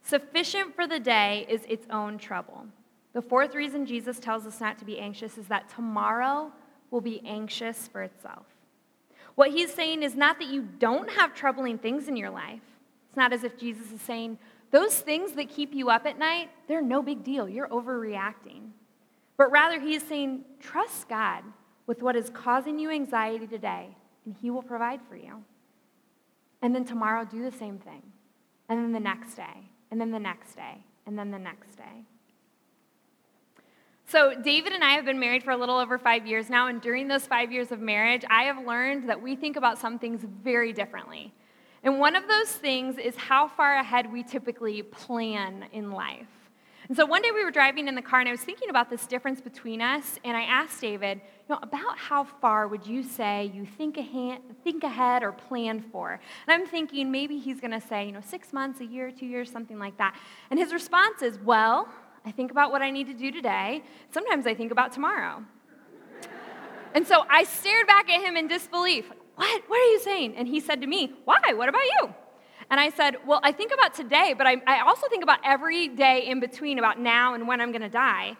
Sufficient 0.02 0.74
for 0.74 0.86
the 0.86 1.00
day 1.00 1.46
is 1.48 1.62
its 1.68 1.86
own 1.90 2.18
trouble. 2.18 2.66
The 3.14 3.22
fourth 3.22 3.54
reason 3.54 3.86
Jesus 3.86 4.18
tells 4.18 4.46
us 4.46 4.60
not 4.60 4.78
to 4.78 4.84
be 4.84 4.98
anxious 4.98 5.38
is 5.38 5.46
that 5.46 5.68
tomorrow 5.68 6.52
will 6.90 7.00
be 7.00 7.22
anxious 7.26 7.88
for 7.88 8.02
itself. 8.02 8.46
What 9.34 9.50
he's 9.50 9.72
saying 9.72 10.02
is 10.02 10.14
not 10.14 10.38
that 10.38 10.48
you 10.48 10.62
don't 10.62 11.10
have 11.10 11.34
troubling 11.34 11.78
things 11.78 12.08
in 12.08 12.16
your 12.16 12.30
life. 12.30 12.60
It's 13.08 13.16
not 13.16 13.32
as 13.32 13.44
if 13.44 13.58
Jesus 13.58 13.90
is 13.92 14.00
saying, 14.02 14.38
those 14.70 14.98
things 14.98 15.32
that 15.32 15.50
keep 15.50 15.74
you 15.74 15.90
up 15.90 16.06
at 16.06 16.18
night, 16.18 16.50
they're 16.66 16.82
no 16.82 17.02
big 17.02 17.22
deal. 17.22 17.48
You're 17.48 17.68
overreacting. 17.68 18.70
But 19.36 19.50
rather, 19.50 19.80
he 19.80 19.94
is 19.94 20.02
saying, 20.02 20.44
trust 20.60 21.08
God 21.08 21.42
with 21.86 22.02
what 22.02 22.16
is 22.16 22.30
causing 22.30 22.78
you 22.78 22.90
anxiety 22.90 23.46
today, 23.46 23.96
and 24.24 24.34
he 24.40 24.50
will 24.50 24.62
provide 24.62 25.00
for 25.08 25.16
you. 25.16 25.42
And 26.60 26.74
then 26.74 26.84
tomorrow, 26.84 27.24
do 27.24 27.42
the 27.42 27.56
same 27.56 27.78
thing. 27.78 28.02
And 28.68 28.78
then 28.78 28.92
the 28.92 29.00
next 29.00 29.34
day, 29.34 29.70
and 29.90 30.00
then 30.00 30.10
the 30.10 30.20
next 30.20 30.54
day, 30.54 30.84
and 31.06 31.18
then 31.18 31.30
the 31.30 31.38
next 31.38 31.76
day. 31.76 32.04
So, 34.06 34.34
David 34.34 34.72
and 34.72 34.84
I 34.84 34.90
have 34.90 35.04
been 35.04 35.18
married 35.18 35.42
for 35.42 35.52
a 35.52 35.56
little 35.56 35.78
over 35.78 35.98
five 35.98 36.26
years 36.26 36.50
now, 36.50 36.66
and 36.68 36.80
during 36.80 37.08
those 37.08 37.26
five 37.26 37.50
years 37.50 37.72
of 37.72 37.80
marriage, 37.80 38.24
I 38.28 38.44
have 38.44 38.64
learned 38.66 39.08
that 39.08 39.20
we 39.20 39.36
think 39.36 39.56
about 39.56 39.78
some 39.78 39.98
things 39.98 40.20
very 40.22 40.72
differently. 40.72 41.32
And 41.82 41.98
one 41.98 42.14
of 42.14 42.28
those 42.28 42.50
things 42.50 42.98
is 42.98 43.16
how 43.16 43.48
far 43.48 43.74
ahead 43.74 44.12
we 44.12 44.22
typically 44.22 44.82
plan 44.82 45.64
in 45.72 45.90
life. 45.90 46.28
And 46.92 46.96
so 46.98 47.06
one 47.06 47.22
day 47.22 47.30
we 47.30 47.42
were 47.42 47.50
driving 47.50 47.88
in 47.88 47.94
the 47.94 48.02
car, 48.02 48.20
and 48.20 48.28
I 48.28 48.32
was 48.32 48.42
thinking 48.42 48.68
about 48.68 48.90
this 48.90 49.06
difference 49.06 49.40
between 49.40 49.80
us, 49.80 50.18
and 50.24 50.36
I 50.36 50.42
asked 50.42 50.78
David, 50.78 51.22
you 51.48 51.54
know, 51.54 51.58
about 51.62 51.96
how 51.96 52.24
far 52.24 52.68
would 52.68 52.86
you 52.86 53.02
say 53.02 53.50
you 53.54 53.64
think 53.64 53.96
ahead, 53.96 54.42
think 54.62 54.84
ahead 54.84 55.22
or 55.22 55.32
plan 55.32 55.80
for? 55.80 56.20
And 56.46 56.52
I'm 56.62 56.68
thinking 56.68 57.10
maybe 57.10 57.38
he's 57.38 57.62
going 57.62 57.70
to 57.70 57.80
say, 57.80 58.04
you 58.04 58.12
know, 58.12 58.20
six 58.20 58.52
months, 58.52 58.82
a 58.82 58.84
year, 58.84 59.10
two 59.10 59.24
years, 59.24 59.50
something 59.50 59.78
like 59.78 59.96
that. 59.96 60.14
And 60.50 60.60
his 60.60 60.70
response 60.70 61.22
is, 61.22 61.38
well, 61.38 61.88
I 62.26 62.30
think 62.30 62.50
about 62.50 62.70
what 62.70 62.82
I 62.82 62.90
need 62.90 63.06
to 63.06 63.14
do 63.14 63.32
today. 63.32 63.82
Sometimes 64.10 64.46
I 64.46 64.52
think 64.52 64.70
about 64.70 64.92
tomorrow. 64.92 65.42
and 66.94 67.06
so 67.06 67.24
I 67.30 67.44
stared 67.44 67.86
back 67.86 68.10
at 68.10 68.20
him 68.20 68.36
in 68.36 68.48
disbelief. 68.48 69.10
What? 69.36 69.62
What 69.66 69.80
are 69.80 69.92
you 69.92 70.00
saying? 70.00 70.36
And 70.36 70.46
he 70.46 70.60
said 70.60 70.82
to 70.82 70.86
me, 70.86 71.14
Why? 71.24 71.54
What 71.54 71.70
about 71.70 71.84
you? 71.84 72.14
And 72.72 72.80
I 72.80 72.88
said, 72.88 73.16
Well, 73.26 73.38
I 73.42 73.52
think 73.52 73.70
about 73.74 73.92
today, 73.92 74.34
but 74.36 74.46
I, 74.46 74.56
I 74.66 74.80
also 74.80 75.06
think 75.08 75.22
about 75.22 75.40
every 75.44 75.88
day 75.88 76.26
in 76.26 76.40
between, 76.40 76.78
about 76.78 76.98
now 76.98 77.34
and 77.34 77.46
when 77.46 77.60
I'm 77.60 77.70
going 77.70 77.82
to 77.82 77.90
die. 77.90 78.34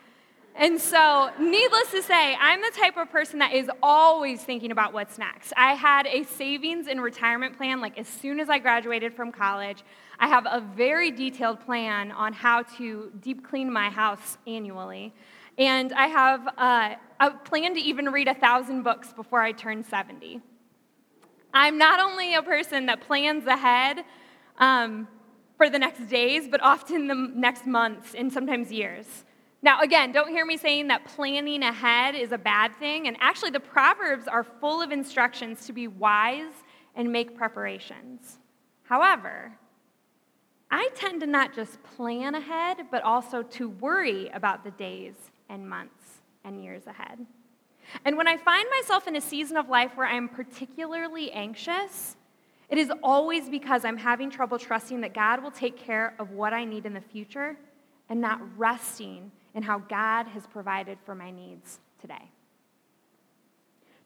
And 0.56 0.80
so, 0.80 1.30
needless 1.38 1.90
to 1.90 2.02
say, 2.02 2.34
I'm 2.40 2.62
the 2.62 2.70
type 2.74 2.96
of 2.96 3.10
person 3.10 3.40
that 3.40 3.52
is 3.52 3.70
always 3.82 4.42
thinking 4.42 4.70
about 4.70 4.94
what's 4.94 5.18
next. 5.18 5.52
I 5.54 5.74
had 5.74 6.06
a 6.06 6.22
savings 6.22 6.86
and 6.86 7.02
retirement 7.02 7.58
plan 7.58 7.82
like 7.82 7.98
as 7.98 8.08
soon 8.08 8.40
as 8.40 8.48
I 8.48 8.58
graduated 8.58 9.12
from 9.12 9.32
college. 9.32 9.84
I 10.18 10.28
have 10.28 10.46
a 10.46 10.62
very 10.74 11.10
detailed 11.10 11.60
plan 11.60 12.10
on 12.10 12.32
how 12.32 12.62
to 12.78 13.12
deep 13.20 13.46
clean 13.46 13.70
my 13.70 13.90
house 13.90 14.38
annually. 14.46 15.12
And 15.58 15.92
I 15.92 16.06
have 16.06 16.48
uh, 16.56 16.94
a 17.20 17.30
plan 17.32 17.74
to 17.74 17.80
even 17.80 18.06
read 18.06 18.28
a 18.28 18.34
thousand 18.34 18.82
books 18.82 19.12
before 19.12 19.42
I 19.42 19.52
turn 19.52 19.84
70. 19.84 20.40
I'm 21.52 21.76
not 21.76 22.00
only 22.00 22.34
a 22.34 22.42
person 22.42 22.86
that 22.86 23.02
plans 23.02 23.44
ahead 23.46 24.06
um, 24.58 25.08
for 25.56 25.70
the 25.70 25.78
next 25.78 26.08
days, 26.08 26.48
but 26.48 26.60
often 26.62 27.06
the 27.06 27.14
next 27.14 27.66
months 27.66 28.14
and 28.14 28.32
sometimes 28.32 28.72
years. 28.72 29.24
Now, 29.64 29.80
again, 29.80 30.10
don't 30.10 30.28
hear 30.28 30.44
me 30.44 30.56
saying 30.56 30.88
that 30.88 31.04
planning 31.04 31.62
ahead 31.62 32.16
is 32.16 32.32
a 32.32 32.38
bad 32.38 32.74
thing. 32.76 33.06
And 33.06 33.16
actually, 33.20 33.50
the 33.50 33.60
Proverbs 33.60 34.26
are 34.26 34.42
full 34.42 34.82
of 34.82 34.90
instructions 34.90 35.66
to 35.66 35.72
be 35.72 35.86
wise 35.86 36.52
and 36.96 37.12
make 37.12 37.36
preparations. 37.36 38.38
However, 38.82 39.52
I 40.68 40.88
tend 40.96 41.20
to 41.20 41.26
not 41.26 41.54
just 41.54 41.80
plan 41.82 42.34
ahead, 42.34 42.86
but 42.90 43.02
also 43.02 43.42
to 43.42 43.68
worry 43.68 44.28
about 44.30 44.64
the 44.64 44.72
days 44.72 45.14
and 45.48 45.68
months 45.68 46.22
and 46.44 46.62
years 46.62 46.86
ahead. 46.86 47.24
And 48.04 48.16
when 48.16 48.26
I 48.26 48.36
find 48.36 48.66
myself 48.80 49.06
in 49.06 49.14
a 49.14 49.20
season 49.20 49.56
of 49.56 49.68
life 49.68 49.96
where 49.96 50.06
I'm 50.06 50.28
particularly 50.28 51.30
anxious, 51.30 52.16
it 52.72 52.78
is 52.78 52.90
always 53.02 53.50
because 53.50 53.84
I'm 53.84 53.98
having 53.98 54.30
trouble 54.30 54.58
trusting 54.58 55.02
that 55.02 55.12
God 55.12 55.42
will 55.42 55.50
take 55.50 55.76
care 55.76 56.14
of 56.18 56.30
what 56.30 56.54
I 56.54 56.64
need 56.64 56.86
in 56.86 56.94
the 56.94 57.02
future 57.02 57.54
and 58.08 58.18
not 58.18 58.40
resting 58.56 59.30
in 59.54 59.62
how 59.62 59.78
God 59.78 60.26
has 60.28 60.46
provided 60.46 60.96
for 61.04 61.14
my 61.14 61.30
needs 61.30 61.80
today. 62.00 62.30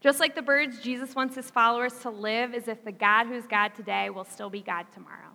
Just 0.01 0.19
like 0.19 0.35
the 0.35 0.43
birds, 0.43 0.81
Jesus 0.81 1.15
wants 1.15 1.37
his 1.37 1.49
followers 1.49 1.93
to 2.01 2.11
live 2.11 2.55
as 2.55 2.67
if 2.67 2.85
the 2.85 2.91
God 2.91 3.29
who's 3.29 3.47
God 3.47 3.69
today 3.77 4.11
will 4.11 4.25
still 4.25 4.51
be 4.51 4.63
God 4.63 4.87
tomorrow. 4.93 5.31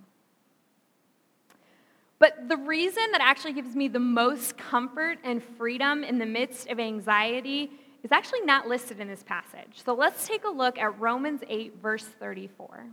But 2.19 2.49
the 2.49 2.57
reason 2.57 3.03
that 3.13 3.21
actually 3.21 3.53
gives 3.53 3.77
me 3.77 3.87
the 3.87 3.97
most 3.97 4.57
comfort 4.57 5.19
and 5.23 5.41
freedom 5.41 6.03
in 6.03 6.19
the 6.19 6.25
midst 6.25 6.67
of 6.67 6.81
anxiety 6.81 7.71
is 8.03 8.11
actually 8.11 8.41
not 8.41 8.67
listed 8.67 8.99
in 8.99 9.07
this 9.07 9.23
passage. 9.23 9.81
So 9.85 9.93
let's 9.93 10.27
take 10.27 10.43
a 10.43 10.49
look 10.49 10.77
at 10.77 10.99
Romans 10.99 11.43
8, 11.47 11.75
verse 11.81 12.03
34. 12.03 12.87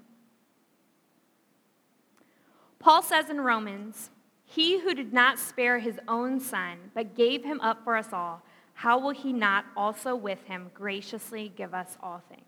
Paul 2.78 3.02
says 3.02 3.30
in 3.30 3.40
Romans, 3.40 4.10
He 4.44 4.80
who 4.80 4.94
did 4.94 5.12
not 5.12 5.38
spare 5.38 5.78
his 5.78 5.98
own 6.06 6.40
son, 6.40 6.90
but 6.94 7.14
gave 7.14 7.44
him 7.44 7.60
up 7.60 7.84
for 7.84 7.96
us 7.96 8.12
all, 8.12 8.42
how 8.74 8.98
will 8.98 9.10
he 9.10 9.32
not 9.32 9.64
also 9.76 10.14
with 10.14 10.44
him 10.44 10.70
graciously 10.72 11.52
give 11.56 11.74
us 11.74 11.96
all 12.00 12.22
things? 12.28 12.42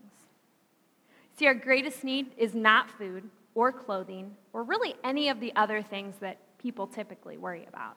See, 1.36 1.46
our 1.46 1.54
greatest 1.54 2.04
need 2.04 2.32
is 2.36 2.54
not 2.54 2.90
food 2.90 3.28
or 3.54 3.72
clothing 3.72 4.36
or 4.52 4.62
really 4.62 4.94
any 5.02 5.28
of 5.28 5.40
the 5.40 5.52
other 5.56 5.82
things 5.82 6.14
that 6.20 6.38
people 6.58 6.86
typically 6.86 7.36
worry 7.36 7.66
about. 7.66 7.96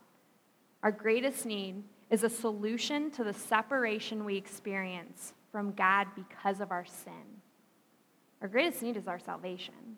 Our 0.81 0.91
greatest 0.91 1.45
need 1.45 1.83
is 2.09 2.23
a 2.23 2.29
solution 2.29 3.11
to 3.11 3.23
the 3.23 3.33
separation 3.33 4.25
we 4.25 4.35
experience 4.35 5.33
from 5.51 5.73
God 5.73 6.07
because 6.15 6.59
of 6.59 6.71
our 6.71 6.85
sin. 6.85 7.41
Our 8.41 8.47
greatest 8.47 8.81
need 8.81 8.97
is 8.97 9.07
our 9.07 9.19
salvation. 9.19 9.97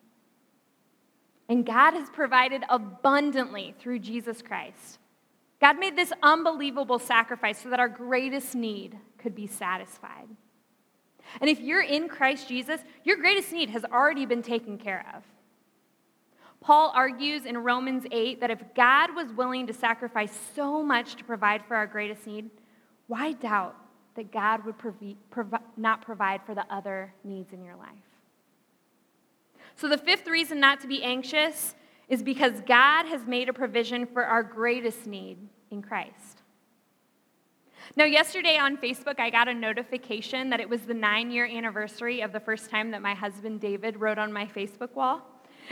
And 1.48 1.66
God 1.66 1.94
has 1.94 2.10
provided 2.10 2.64
abundantly 2.70 3.76
through 3.80 4.00
Jesus 4.00 4.42
Christ. 4.42 5.00
God 5.62 5.80
made 5.80 5.96
this 5.96 6.12
unbelievable 6.22 7.00
sacrifice 7.00 7.62
so 7.62 7.70
that 7.70 7.80
our 7.80 7.88
greatest 7.88 8.56
need 8.56 8.98
could 9.18 9.36
be 9.36 9.48
satisfied. 9.48 10.28
And 11.42 11.50
if 11.50 11.60
you're 11.60 11.82
in 11.82 12.08
Christ 12.08 12.48
Jesus, 12.48 12.82
your 13.04 13.18
greatest 13.18 13.52
need 13.52 13.70
has 13.70 13.84
already 13.86 14.26
been 14.26 14.44
taken 14.44 14.78
care 14.78 15.06
of. 15.16 15.24
Paul 16.62 16.92
argues 16.96 17.46
in 17.46 17.58
Romans 17.58 18.06
8 18.12 18.42
that 18.42 18.50
if 18.50 18.62
God 18.76 19.16
was 19.16 19.32
willing 19.34 19.68
to 19.68 19.74
sacrifice 19.74 20.36
so 20.56 20.82
much 20.82 21.16
to 21.16 21.24
provide 21.24 21.64
for 21.68 21.76
our 21.76 21.86
greatest 21.86 22.26
need, 22.26 22.50
why 23.08 23.34
doubt 23.34 23.76
that 24.16 24.32
God 24.32 24.66
would 24.66 24.78
provi- 24.78 25.18
provi- 25.30 25.58
not 25.78 26.02
provide 26.02 26.42
for 26.44 26.56
the 26.56 26.66
other 26.74 27.14
needs 27.24 27.54
in 27.54 27.64
your 27.64 27.76
life? 27.76 28.05
So, 29.76 29.90
the 29.90 29.98
fifth 29.98 30.28
reason 30.28 30.60
not 30.60 30.80
to 30.82 30.88
be 30.88 31.04
anxious 31.04 31.76
is 32.08 32.24
because 32.24 32.62
God 32.66 33.06
has 33.08 33.26
made 33.26 33.50
a 33.50 33.54
provision 33.54 34.06
for 34.06 34.24
our 34.24 34.44
greatest 34.44 35.06
need 35.06 35.38
in 35.72 35.82
Christ. 35.82 36.42
Now, 37.96 38.06
yesterday 38.06 38.58
on 38.58 38.78
Facebook, 38.78 39.20
I 39.20 39.30
got 39.30 39.48
a 39.48 39.54
notification 39.54 40.50
that 40.50 40.60
it 40.60 40.70
was 40.70 40.82
the 40.82 40.94
nine 40.94 41.30
year 41.30 41.46
anniversary 41.46 42.22
of 42.22 42.32
the 42.32 42.40
first 42.40 42.70
time 42.70 42.92
that 42.92 43.02
my 43.02 43.14
husband 43.14 43.62
David 43.62 44.00
wrote 44.00 44.18
on 44.18 44.32
my 44.34 44.46
Facebook 44.46 44.94
wall. 44.96 45.22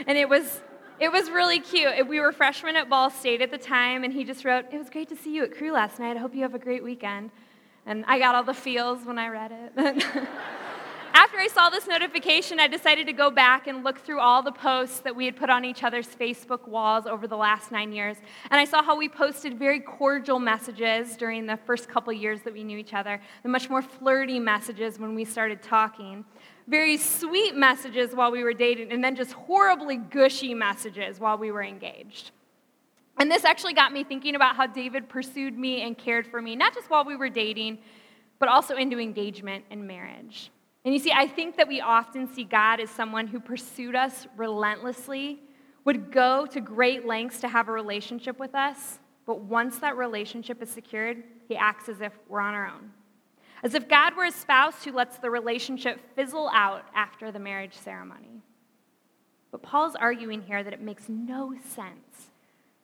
And 0.06 0.16
it 0.18 0.28
was, 0.28 0.60
it 1.00 1.10
was 1.10 1.30
really 1.30 1.60
cute. 1.60 2.06
We 2.06 2.20
were 2.20 2.32
freshmen 2.32 2.76
at 2.76 2.88
Ball 2.88 3.10
State 3.10 3.40
at 3.40 3.50
the 3.50 3.58
time, 3.58 4.04
and 4.04 4.12
he 4.12 4.24
just 4.24 4.44
wrote, 4.44 4.66
It 4.70 4.78
was 4.78 4.90
great 4.90 5.08
to 5.08 5.16
see 5.16 5.34
you 5.34 5.44
at 5.44 5.56
Cru 5.56 5.72
last 5.72 5.98
night. 5.98 6.16
I 6.16 6.20
hope 6.20 6.34
you 6.34 6.42
have 6.42 6.54
a 6.54 6.58
great 6.58 6.84
weekend. 6.84 7.30
And 7.86 8.04
I 8.06 8.18
got 8.18 8.34
all 8.34 8.44
the 8.44 8.54
feels 8.54 9.04
when 9.04 9.18
I 9.18 9.28
read 9.28 9.52
it. 9.76 10.28
After 11.16 11.38
I 11.38 11.46
saw 11.46 11.70
this 11.70 11.86
notification, 11.86 12.58
I 12.58 12.66
decided 12.66 13.06
to 13.06 13.12
go 13.12 13.30
back 13.30 13.68
and 13.68 13.84
look 13.84 14.00
through 14.00 14.18
all 14.18 14.42
the 14.42 14.50
posts 14.50 14.98
that 15.02 15.14
we 15.14 15.26
had 15.26 15.36
put 15.36 15.48
on 15.48 15.64
each 15.64 15.84
other's 15.84 16.08
Facebook 16.08 16.66
walls 16.66 17.06
over 17.06 17.28
the 17.28 17.36
last 17.36 17.70
nine 17.70 17.92
years. 17.92 18.16
And 18.50 18.60
I 18.60 18.64
saw 18.64 18.82
how 18.82 18.96
we 18.96 19.08
posted 19.08 19.56
very 19.56 19.78
cordial 19.78 20.40
messages 20.40 21.16
during 21.16 21.46
the 21.46 21.56
first 21.56 21.88
couple 21.88 22.12
years 22.12 22.42
that 22.42 22.52
we 22.52 22.64
knew 22.64 22.76
each 22.76 22.94
other, 22.94 23.20
the 23.44 23.48
much 23.48 23.70
more 23.70 23.80
flirty 23.80 24.40
messages 24.40 24.98
when 24.98 25.14
we 25.14 25.24
started 25.24 25.62
talking, 25.62 26.24
very 26.66 26.96
sweet 26.96 27.54
messages 27.54 28.12
while 28.12 28.32
we 28.32 28.42
were 28.42 28.52
dating, 28.52 28.90
and 28.90 29.02
then 29.02 29.14
just 29.14 29.34
horribly 29.34 29.98
gushy 29.98 30.52
messages 30.52 31.20
while 31.20 31.38
we 31.38 31.52
were 31.52 31.62
engaged. 31.62 32.32
And 33.18 33.30
this 33.30 33.44
actually 33.44 33.74
got 33.74 33.92
me 33.92 34.02
thinking 34.02 34.34
about 34.34 34.56
how 34.56 34.66
David 34.66 35.08
pursued 35.08 35.56
me 35.56 35.82
and 35.82 35.96
cared 35.96 36.26
for 36.26 36.42
me, 36.42 36.56
not 36.56 36.74
just 36.74 36.90
while 36.90 37.04
we 37.04 37.14
were 37.14 37.30
dating, 37.30 37.78
but 38.40 38.48
also 38.48 38.74
into 38.74 38.98
engagement 38.98 39.64
and 39.70 39.86
marriage. 39.86 40.50
And 40.84 40.92
you 40.92 41.00
see, 41.00 41.12
I 41.12 41.26
think 41.26 41.56
that 41.56 41.66
we 41.66 41.80
often 41.80 42.32
see 42.32 42.44
God 42.44 42.78
as 42.78 42.90
someone 42.90 43.26
who 43.26 43.40
pursued 43.40 43.94
us 43.94 44.26
relentlessly, 44.36 45.40
would 45.84 46.10
go 46.10 46.46
to 46.46 46.60
great 46.60 47.06
lengths 47.06 47.40
to 47.40 47.48
have 47.48 47.68
a 47.68 47.72
relationship 47.72 48.38
with 48.38 48.54
us, 48.54 48.98
but 49.26 49.40
once 49.40 49.78
that 49.78 49.96
relationship 49.96 50.62
is 50.62 50.70
secured, 50.70 51.22
he 51.48 51.56
acts 51.56 51.88
as 51.88 52.00
if 52.00 52.12
we're 52.28 52.40
on 52.40 52.54
our 52.54 52.66
own. 52.66 52.90
As 53.62 53.74
if 53.74 53.88
God 53.88 54.14
were 54.16 54.26
a 54.26 54.30
spouse 54.30 54.84
who 54.84 54.92
lets 54.92 55.18
the 55.18 55.30
relationship 55.30 56.00
fizzle 56.14 56.50
out 56.52 56.86
after 56.94 57.32
the 57.32 57.38
marriage 57.38 57.74
ceremony. 57.74 58.42
But 59.50 59.62
Paul's 59.62 59.94
arguing 59.94 60.42
here 60.42 60.62
that 60.62 60.72
it 60.72 60.82
makes 60.82 61.08
no 61.08 61.54
sense 61.74 62.30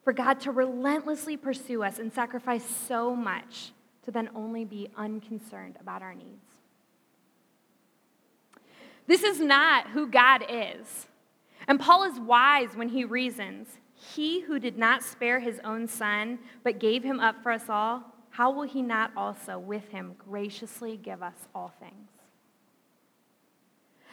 for 0.03 0.13
God 0.13 0.41
to 0.41 0.53
relentlessly 0.53 1.37
pursue 1.37 1.83
us 1.83 1.99
and 1.99 2.13
sacrifice 2.13 2.65
so 2.65 3.15
much 3.15 3.73
to 4.05 4.11
then 4.11 4.31
only 4.35 4.65
be 4.65 4.89
unconcerned 4.97 5.77
about 5.81 6.01
our 6.01 6.15
needs. 6.15 6.50
This 9.11 9.25
is 9.25 9.41
not 9.41 9.89
who 9.89 10.07
God 10.07 10.45
is. 10.49 11.09
And 11.67 11.81
Paul 11.81 12.05
is 12.05 12.21
wise 12.21 12.77
when 12.77 12.91
he 12.91 13.05
reasons 13.05 13.67
He 13.93 14.43
who 14.43 14.61
did 14.61 14.79
not 14.79 15.03
spare 15.03 15.41
his 15.41 15.61
own 15.65 15.89
son, 15.89 16.39
but 16.63 16.79
gave 16.79 17.03
him 17.03 17.19
up 17.19 17.43
for 17.43 17.51
us 17.51 17.65
all, 17.69 18.05
how 18.31 18.53
will 18.53 18.63
he 18.63 18.83
not 18.83 19.11
also 19.17 19.59
with 19.59 19.89
him 19.89 20.15
graciously 20.17 20.97
give 20.97 21.25
us 21.25 21.49
all 21.57 21.73
things? 21.81 22.09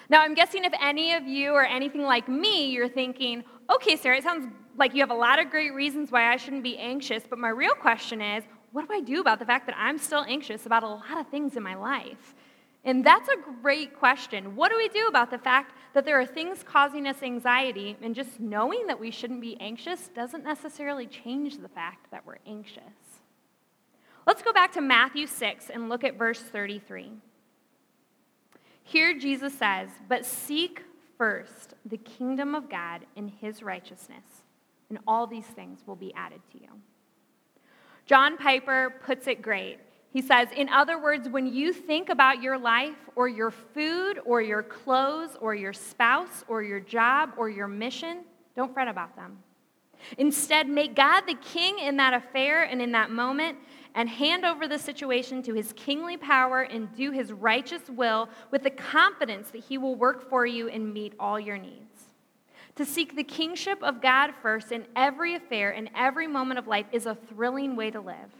Now, 0.10 0.24
I'm 0.24 0.34
guessing 0.34 0.66
if 0.66 0.74
any 0.82 1.14
of 1.14 1.28
you 1.28 1.54
are 1.54 1.64
anything 1.66 2.02
like 2.02 2.28
me, 2.28 2.72
you're 2.72 2.90
thinking, 2.90 3.44
okay, 3.70 3.98
Sarah, 3.98 4.18
it 4.18 4.24
sounds 4.24 4.52
like 4.80 4.96
you 4.96 5.02
have 5.02 5.12
a 5.12 5.14
lot 5.14 5.38
of 5.38 5.52
great 5.52 5.76
reasons 5.76 6.12
why 6.12 6.34
I 6.34 6.38
shouldn't 6.38 6.64
be 6.64 6.76
anxious, 6.80 7.24
but 7.30 7.38
my 7.38 7.50
real 7.50 7.76
question 7.76 8.20
is, 8.20 8.44
what 8.72 8.88
do 8.88 8.96
I 8.96 9.02
do 9.02 9.22
about 9.22 9.38
the 9.38 9.46
fact 9.46 9.68
that 9.68 9.76
I'm 9.78 10.00
still 10.00 10.26
anxious 10.28 10.66
about 10.66 10.82
a 10.82 10.88
lot 10.88 11.20
of 11.20 11.28
things 11.28 11.56
in 11.56 11.62
my 11.62 11.76
life? 11.76 12.34
And 12.88 13.04
that's 13.04 13.28
a 13.28 13.36
great 13.62 14.00
question. 14.00 14.56
What 14.56 14.72
do 14.72 14.78
we 14.78 14.88
do 14.88 15.08
about 15.08 15.30
the 15.30 15.38
fact 15.38 15.74
that 15.94 16.06
there 16.06 16.18
are 16.22 16.26
things 16.26 16.64
causing 16.64 17.06
us 17.06 17.22
anxiety, 17.22 17.98
and 18.02 18.16
just 18.16 18.40
knowing 18.40 18.88
that 18.88 18.98
we 18.98 19.12
shouldn't 19.12 19.42
be 19.42 19.60
anxious 19.60 20.08
doesn't 20.16 20.46
necessarily 20.46 21.06
change 21.06 21.58
the 21.58 21.68
fact 21.68 22.10
that 22.12 22.26
we're 22.26 22.38
anxious? 22.48 22.82
Let's 24.26 24.42
go 24.42 24.54
back 24.54 24.72
to 24.74 24.82
Matthew 24.82 25.28
6 25.28 25.70
and 25.70 25.90
look 25.90 26.06
at 26.06 26.18
verse 26.18 26.40
33. 26.40 27.12
Here 28.84 29.20
Jesus 29.20 29.54
says, 29.54 29.90
But 30.08 30.26
seek 30.26 30.82
first 31.18 31.74
the 31.86 31.98
kingdom 31.98 32.56
of 32.56 32.70
God 32.70 33.06
and 33.18 33.30
his 33.30 33.62
righteousness, 33.62 34.44
and 34.90 35.00
all 35.06 35.28
these 35.28 35.46
things 35.46 35.82
will 35.86 35.98
be 35.98 36.14
added 36.14 36.40
to 36.54 36.62
you. 36.62 36.70
John 38.06 38.38
Piper 38.38 38.94
puts 39.06 39.28
it 39.28 39.42
great. 39.42 39.80
He 40.18 40.24
says, 40.24 40.48
in 40.58 40.68
other 40.70 41.00
words, 41.00 41.30
when 41.30 41.46
you 41.46 41.72
think 41.72 42.10
about 42.10 42.42
your 42.42 42.58
life 42.58 42.98
or 43.16 43.28
your 43.28 43.52
food 43.52 44.20
or 44.26 44.42
your 44.42 44.64
clothes 44.64 45.38
or 45.40 45.54
your 45.54 45.74
spouse 45.74 46.44
or 46.48 46.64
your 46.64 46.80
job 46.80 47.34
or 47.38 47.52
your 47.52 47.68
mission, 47.68 48.24
don't 48.56 48.74
fret 48.74 48.88
about 48.88 49.16
them. 49.16 49.38
Instead, 50.18 50.68
make 50.68 50.96
God 50.96 51.26
the 51.28 51.36
king 51.36 51.78
in 51.78 51.98
that 51.98 52.16
affair 52.16 52.64
and 52.64 52.82
in 52.82 52.92
that 52.94 53.12
moment 53.12 53.60
and 53.94 54.10
hand 54.10 54.44
over 54.44 54.68
the 54.68 54.80
situation 54.80 55.44
to 55.44 55.54
his 55.54 55.72
kingly 55.74 56.18
power 56.18 56.64
and 56.64 56.92
do 56.96 57.12
his 57.12 57.32
righteous 57.32 57.88
will 57.88 58.28
with 58.50 58.64
the 58.64 58.72
confidence 58.72 59.52
that 59.52 59.66
he 59.66 59.78
will 59.78 59.94
work 59.94 60.28
for 60.32 60.48
you 60.48 60.68
and 60.68 60.96
meet 60.96 61.14
all 61.20 61.40
your 61.40 61.60
needs. 61.60 62.06
To 62.78 62.86
seek 62.86 63.16
the 63.16 63.24
kingship 63.24 63.84
of 63.84 64.02
God 64.02 64.32
first 64.42 64.72
in 64.72 64.88
every 64.96 65.36
affair 65.36 65.70
and 65.70 65.92
every 65.96 66.26
moment 66.26 66.58
of 66.58 66.66
life 66.66 66.88
is 66.92 67.06
a 67.06 67.14
thrilling 67.14 67.76
way 67.76 67.92
to 67.92 68.02
live. 68.02 68.32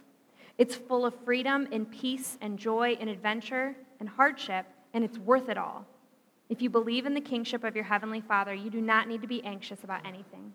It's 0.58 0.74
full 0.74 1.06
of 1.06 1.14
freedom 1.24 1.68
and 1.70 1.90
peace 1.90 2.36
and 2.40 2.58
joy 2.58 2.98
and 3.00 3.08
adventure 3.08 3.76
and 4.00 4.08
hardship, 4.08 4.66
and 4.92 5.04
it's 5.04 5.16
worth 5.16 5.48
it 5.48 5.56
all. 5.56 5.86
If 6.48 6.60
you 6.60 6.68
believe 6.68 7.06
in 7.06 7.14
the 7.14 7.20
kingship 7.20 7.62
of 7.62 7.76
your 7.76 7.84
heavenly 7.84 8.20
Father, 8.20 8.52
you 8.52 8.68
do 8.68 8.80
not 8.80 9.06
need 9.06 9.22
to 9.22 9.28
be 9.28 9.44
anxious 9.44 9.84
about 9.84 10.04
anything. 10.06 10.52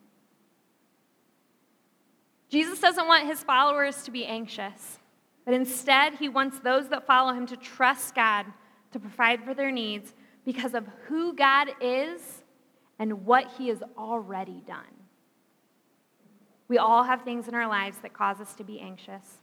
Jesus 2.50 2.80
doesn't 2.80 3.08
want 3.08 3.28
his 3.28 3.42
followers 3.44 4.04
to 4.04 4.12
be 4.12 4.26
anxious, 4.26 5.00
but 5.46 5.54
instead, 5.54 6.16
he 6.16 6.30
wants 6.30 6.60
those 6.60 6.90
that 6.90 7.08
follow 7.08 7.34
him 7.34 7.46
to 7.48 7.58
trust 7.58 8.16
God 8.16 8.46
to 8.92 9.00
provide 9.00 9.44
for 9.44 9.54
their 9.54 9.72
needs 9.72 10.14
because 10.46 10.74
of 10.74 10.86
who 11.08 11.34
God 11.34 11.70
is 11.82 12.44
and 13.00 13.26
what 13.26 13.52
he 13.58 13.70
has 13.70 13.82
already 13.98 14.62
done. 14.68 14.84
We 16.68 16.78
all 16.78 17.04
have 17.04 17.24
things 17.24 17.48
in 17.48 17.56
our 17.56 17.68
lives 17.68 17.98
that 18.00 18.14
cause 18.14 18.40
us 18.40 18.54
to 18.56 18.64
be 18.64 18.80
anxious. 18.80 19.40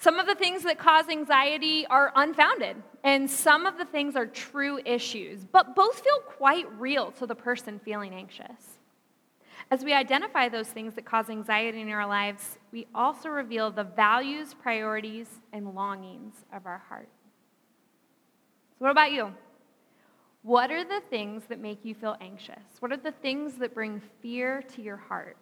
Some 0.00 0.18
of 0.18 0.26
the 0.26 0.34
things 0.34 0.62
that 0.62 0.78
cause 0.78 1.10
anxiety 1.10 1.86
are 1.88 2.10
unfounded, 2.16 2.82
and 3.04 3.30
some 3.30 3.66
of 3.66 3.76
the 3.76 3.84
things 3.84 4.16
are 4.16 4.26
true 4.26 4.80
issues, 4.86 5.44
but 5.44 5.76
both 5.76 6.00
feel 6.00 6.20
quite 6.20 6.64
real 6.80 7.12
to 7.12 7.26
the 7.26 7.34
person 7.34 7.78
feeling 7.78 8.14
anxious. 8.14 8.78
As 9.70 9.84
we 9.84 9.92
identify 9.92 10.48
those 10.48 10.68
things 10.68 10.94
that 10.94 11.04
cause 11.04 11.28
anxiety 11.28 11.82
in 11.82 11.90
our 11.90 12.06
lives, 12.06 12.56
we 12.72 12.86
also 12.94 13.28
reveal 13.28 13.70
the 13.70 13.84
values, 13.84 14.54
priorities, 14.54 15.28
and 15.52 15.74
longings 15.74 16.32
of 16.50 16.64
our 16.64 16.82
heart. 16.88 17.10
So, 18.78 18.86
what 18.86 18.92
about 18.92 19.12
you? 19.12 19.34
What 20.40 20.70
are 20.70 20.82
the 20.82 21.02
things 21.10 21.42
that 21.50 21.60
make 21.60 21.84
you 21.84 21.94
feel 21.94 22.16
anxious? 22.22 22.62
What 22.78 22.90
are 22.90 22.96
the 22.96 23.12
things 23.12 23.56
that 23.56 23.74
bring 23.74 24.00
fear 24.22 24.62
to 24.74 24.80
your 24.80 24.96
heart? 24.96 25.36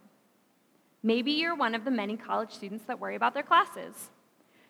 Maybe 1.04 1.30
you're 1.30 1.54
one 1.54 1.76
of 1.76 1.84
the 1.84 1.92
many 1.92 2.16
college 2.16 2.50
students 2.50 2.86
that 2.86 2.98
worry 2.98 3.14
about 3.14 3.34
their 3.34 3.44
classes. 3.44 4.10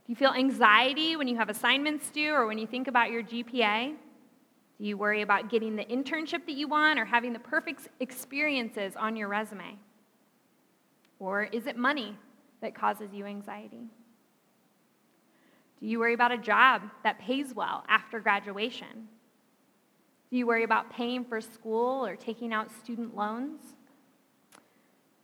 Do 0.08 0.12
you 0.12 0.16
feel 0.16 0.32
anxiety 0.32 1.16
when 1.16 1.28
you 1.28 1.36
have 1.36 1.50
assignments 1.50 2.08
due 2.08 2.32
or 2.32 2.46
when 2.46 2.56
you 2.56 2.66
think 2.66 2.88
about 2.88 3.10
your 3.10 3.22
GPA? 3.22 3.94
Do 4.78 4.84
you 4.86 4.96
worry 4.96 5.20
about 5.20 5.50
getting 5.50 5.76
the 5.76 5.84
internship 5.84 6.46
that 6.46 6.54
you 6.54 6.66
want 6.66 6.98
or 6.98 7.04
having 7.04 7.34
the 7.34 7.38
perfect 7.38 7.88
experiences 8.00 8.94
on 8.96 9.16
your 9.16 9.28
resume? 9.28 9.78
Or 11.18 11.42
is 11.42 11.66
it 11.66 11.76
money 11.76 12.16
that 12.62 12.74
causes 12.74 13.12
you 13.12 13.26
anxiety? 13.26 13.90
Do 15.78 15.86
you 15.86 15.98
worry 15.98 16.14
about 16.14 16.32
a 16.32 16.38
job 16.38 16.84
that 17.04 17.18
pays 17.18 17.52
well 17.54 17.84
after 17.86 18.18
graduation? 18.18 19.08
Do 20.30 20.38
you 20.38 20.46
worry 20.46 20.64
about 20.64 20.88
paying 20.88 21.22
for 21.22 21.42
school 21.42 22.06
or 22.06 22.16
taking 22.16 22.54
out 22.54 22.70
student 22.70 23.14
loans? 23.14 23.60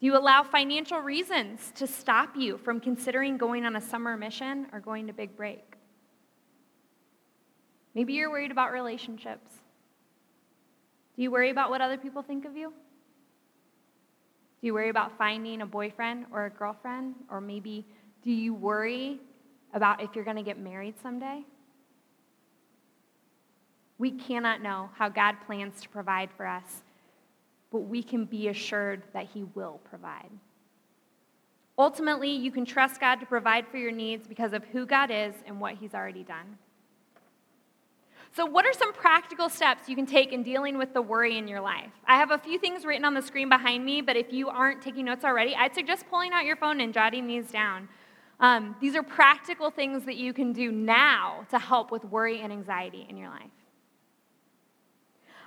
You 0.04 0.18
allow 0.18 0.42
financial 0.42 0.98
reasons 0.98 1.72
to 1.76 1.86
stop 1.86 2.36
you 2.36 2.58
from 2.58 2.78
considering 2.78 3.38
going 3.38 3.64
on 3.64 3.74
a 3.74 3.80
summer 3.80 4.18
mission 4.18 4.66
or 4.70 4.78
going 4.78 5.06
to 5.06 5.14
Big 5.14 5.34
Break? 5.34 5.64
Maybe 7.94 8.12
you're 8.12 8.30
worried 8.30 8.50
about 8.50 8.70
relationships. 8.70 9.50
Do 11.16 11.22
you 11.22 11.30
worry 11.30 11.48
about 11.48 11.70
what 11.70 11.80
other 11.80 11.96
people 11.96 12.20
think 12.20 12.44
of 12.44 12.54
you? 12.54 12.68
Do 14.60 14.66
you 14.66 14.74
worry 14.74 14.90
about 14.90 15.16
finding 15.16 15.62
a 15.62 15.66
boyfriend 15.66 16.26
or 16.30 16.44
a 16.44 16.50
girlfriend? 16.50 17.14
Or 17.30 17.40
maybe 17.40 17.86
do 18.22 18.30
you 18.30 18.52
worry 18.52 19.20
about 19.72 20.02
if 20.02 20.14
you're 20.14 20.24
going 20.26 20.36
to 20.36 20.42
get 20.42 20.58
married 20.58 20.96
someday? 21.02 21.46
We 23.96 24.10
cannot 24.10 24.60
know 24.60 24.90
how 24.98 25.08
God 25.08 25.36
plans 25.46 25.80
to 25.80 25.88
provide 25.88 26.28
for 26.36 26.46
us, 26.46 26.82
but 27.74 27.88
we 27.88 28.04
can 28.04 28.24
be 28.24 28.46
assured 28.46 29.02
that 29.14 29.26
He 29.34 29.42
will 29.56 29.80
provide. 29.90 30.30
Ultimately, 31.76 32.30
you 32.30 32.52
can 32.52 32.64
trust 32.64 33.00
God 33.00 33.16
to 33.16 33.26
provide 33.26 33.66
for 33.66 33.78
your 33.78 33.90
needs 33.90 34.28
because 34.28 34.52
of 34.52 34.62
who 34.66 34.86
God 34.86 35.10
is 35.10 35.34
and 35.44 35.60
what 35.60 35.74
He's 35.74 35.92
already 35.92 36.22
done. 36.22 36.56
So, 38.36 38.46
what 38.46 38.64
are 38.64 38.72
some 38.72 38.92
practical 38.92 39.48
steps 39.48 39.88
you 39.88 39.96
can 39.96 40.06
take 40.06 40.32
in 40.32 40.44
dealing 40.44 40.78
with 40.78 40.94
the 40.94 41.02
worry 41.02 41.36
in 41.36 41.48
your 41.48 41.60
life? 41.60 41.90
I 42.06 42.16
have 42.16 42.30
a 42.30 42.38
few 42.38 42.60
things 42.60 42.84
written 42.84 43.04
on 43.04 43.12
the 43.12 43.22
screen 43.22 43.48
behind 43.48 43.84
me, 43.84 44.02
but 44.02 44.16
if 44.16 44.32
you 44.32 44.48
aren't 44.48 44.80
taking 44.80 45.06
notes 45.06 45.24
already, 45.24 45.56
I'd 45.56 45.74
suggest 45.74 46.04
pulling 46.08 46.30
out 46.32 46.44
your 46.44 46.54
phone 46.54 46.80
and 46.80 46.94
jotting 46.94 47.26
these 47.26 47.50
down. 47.50 47.88
Um, 48.38 48.76
these 48.80 48.94
are 48.94 49.02
practical 49.02 49.72
things 49.72 50.04
that 50.04 50.16
you 50.16 50.32
can 50.32 50.52
do 50.52 50.70
now 50.70 51.44
to 51.50 51.58
help 51.58 51.90
with 51.90 52.04
worry 52.04 52.40
and 52.40 52.52
anxiety 52.52 53.04
in 53.10 53.16
your 53.16 53.30
life. 53.30 53.50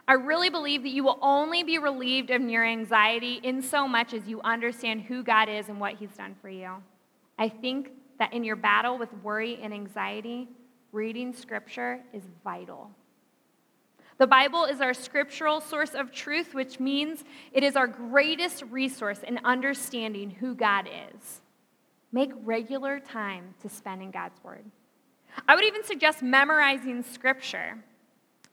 I 0.07 0.13
really 0.13 0.49
believe 0.49 0.83
that 0.83 0.89
you 0.89 1.03
will 1.03 1.19
only 1.21 1.63
be 1.63 1.79
relieved 1.79 2.29
of 2.29 2.41
your 2.41 2.63
anxiety 2.63 3.41
in 3.43 3.61
so 3.61 3.87
much 3.87 4.13
as 4.13 4.25
you 4.25 4.41
understand 4.41 5.01
who 5.01 5.21
God 5.21 5.49
is 5.49 5.67
and 5.67 5.81
what 5.81 5.95
He's 5.95 6.15
done 6.15 6.35
for 6.41 6.49
you. 6.49 6.71
I 7.37 7.49
think 7.49 7.91
that 8.17 8.31
in 8.31 8.45
your 8.45 8.55
battle 8.55 8.97
with 8.97 9.13
worry 9.21 9.59
and 9.61 9.73
anxiety, 9.73 10.47
reading 10.93 11.33
Scripture 11.33 11.99
is 12.13 12.23
vital. 12.43 12.89
The 14.17 14.27
Bible 14.27 14.63
is 14.63 14.81
our 14.81 14.95
scriptural 14.95 15.61
source 15.61 15.93
of 15.93 16.11
truth, 16.11 16.55
which 16.55 16.79
means 16.79 17.23
it 17.51 17.63
is 17.63 17.75
our 17.75 17.85
greatest 17.85 18.63
resource 18.71 19.19
in 19.21 19.39
understanding 19.43 20.31
who 20.31 20.55
God 20.55 20.87
is. 20.87 21.41
Make 22.11 22.31
regular 22.43 22.99
time 22.99 23.53
to 23.61 23.69
spend 23.69 24.01
in 24.01 24.09
God's 24.09 24.41
Word. 24.43 24.65
I 25.47 25.53
would 25.53 25.65
even 25.65 25.83
suggest 25.83 26.23
memorizing 26.23 27.03
Scripture 27.03 27.77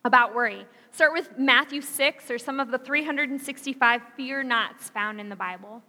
about 0.05 0.35
worry. 0.35 0.67
Start 0.93 1.15
with 1.15 1.39
Matthew 1.39 1.81
6 1.81 2.31
or 2.31 2.39
some 2.39 2.61
of 2.61 2.71
the 2.71 2.79
365 2.79 4.03
fear 4.17 4.43
nots 4.43 4.91
found 4.91 5.19
in 5.19 5.29
the 5.29 5.37
Bible. 5.37 5.83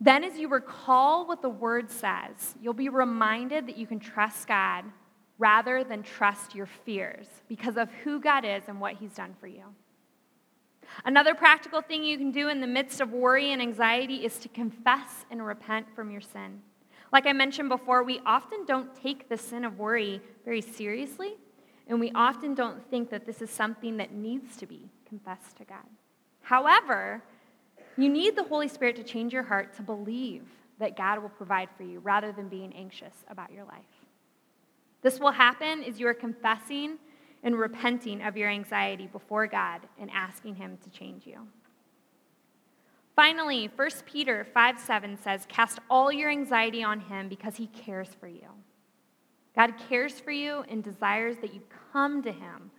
Then, 0.00 0.24
as 0.24 0.38
you 0.38 0.48
recall 0.48 1.26
what 1.26 1.42
the 1.42 1.48
word 1.48 1.90
says, 1.90 2.54
you'll 2.60 2.74
be 2.74 2.88
reminded 2.88 3.66
that 3.66 3.76
you 3.76 3.86
can 3.86 3.98
trust 3.98 4.46
God 4.46 4.84
rather 5.38 5.82
than 5.82 6.02
trust 6.02 6.54
your 6.54 6.66
fears 6.66 7.26
because 7.48 7.76
of 7.76 7.90
who 8.04 8.20
God 8.20 8.44
is 8.44 8.62
and 8.68 8.80
what 8.80 8.94
He's 8.94 9.14
done 9.14 9.34
for 9.40 9.46
you. 9.46 9.64
Another 11.04 11.34
practical 11.34 11.80
thing 11.80 12.04
you 12.04 12.16
can 12.16 12.30
do 12.30 12.48
in 12.48 12.60
the 12.60 12.66
midst 12.66 13.00
of 13.00 13.12
worry 13.12 13.52
and 13.52 13.60
anxiety 13.60 14.24
is 14.24 14.38
to 14.38 14.48
confess 14.48 15.24
and 15.30 15.44
repent 15.44 15.86
from 15.94 16.10
your 16.10 16.20
sin. 16.20 16.60
Like 17.12 17.26
I 17.26 17.32
mentioned 17.32 17.68
before, 17.68 18.04
we 18.04 18.20
often 18.24 18.64
don't 18.66 18.94
take 18.94 19.28
the 19.28 19.36
sin 19.36 19.64
of 19.64 19.78
worry 19.78 20.20
very 20.44 20.60
seriously, 20.60 21.36
and 21.86 22.00
we 22.00 22.10
often 22.14 22.54
don't 22.54 22.88
think 22.90 23.10
that 23.10 23.26
this 23.26 23.40
is 23.40 23.50
something 23.50 23.96
that 23.98 24.12
needs 24.12 24.56
to 24.56 24.66
be 24.66 24.90
confessed 25.08 25.56
to 25.58 25.64
God. 25.64 25.86
However, 26.42 27.22
you 27.96 28.08
need 28.08 28.36
the 28.36 28.44
Holy 28.44 28.68
Spirit 28.68 28.96
to 28.96 29.02
change 29.02 29.32
your 29.32 29.44
heart 29.44 29.74
to 29.76 29.82
believe 29.82 30.44
that 30.78 30.96
God 30.96 31.22
will 31.22 31.30
provide 31.30 31.68
for 31.76 31.84
you 31.84 32.00
rather 32.00 32.32
than 32.32 32.48
being 32.48 32.72
anxious 32.74 33.24
about 33.28 33.52
your 33.52 33.64
life. 33.64 33.84
This 35.02 35.20
will 35.20 35.30
happen 35.30 35.82
as 35.84 35.98
you 36.00 36.08
are 36.08 36.14
confessing 36.14 36.98
and 37.42 37.58
repenting 37.58 38.22
of 38.22 38.36
your 38.36 38.50
anxiety 38.50 39.06
before 39.06 39.46
God 39.46 39.82
and 40.00 40.10
asking 40.12 40.56
Him 40.56 40.78
to 40.82 40.90
change 40.90 41.26
you. 41.26 41.46
Finally, 43.14 43.70
1 43.74 43.88
Peter 44.04 44.44
5 44.52 44.78
7 44.80 45.18
says, 45.22 45.46
Cast 45.48 45.78
all 45.88 46.12
your 46.12 46.28
anxiety 46.28 46.82
on 46.82 47.00
Him 47.00 47.28
because 47.28 47.56
He 47.56 47.68
cares 47.68 48.08
for 48.20 48.26
you. 48.26 48.48
God 49.56 49.72
cares 49.88 50.20
for 50.20 50.30
you 50.30 50.64
and 50.68 50.84
desires 50.84 51.36
that 51.38 51.54
you 51.54 51.62
come 51.92 52.22
to 52.22 52.30
Him 52.30 52.70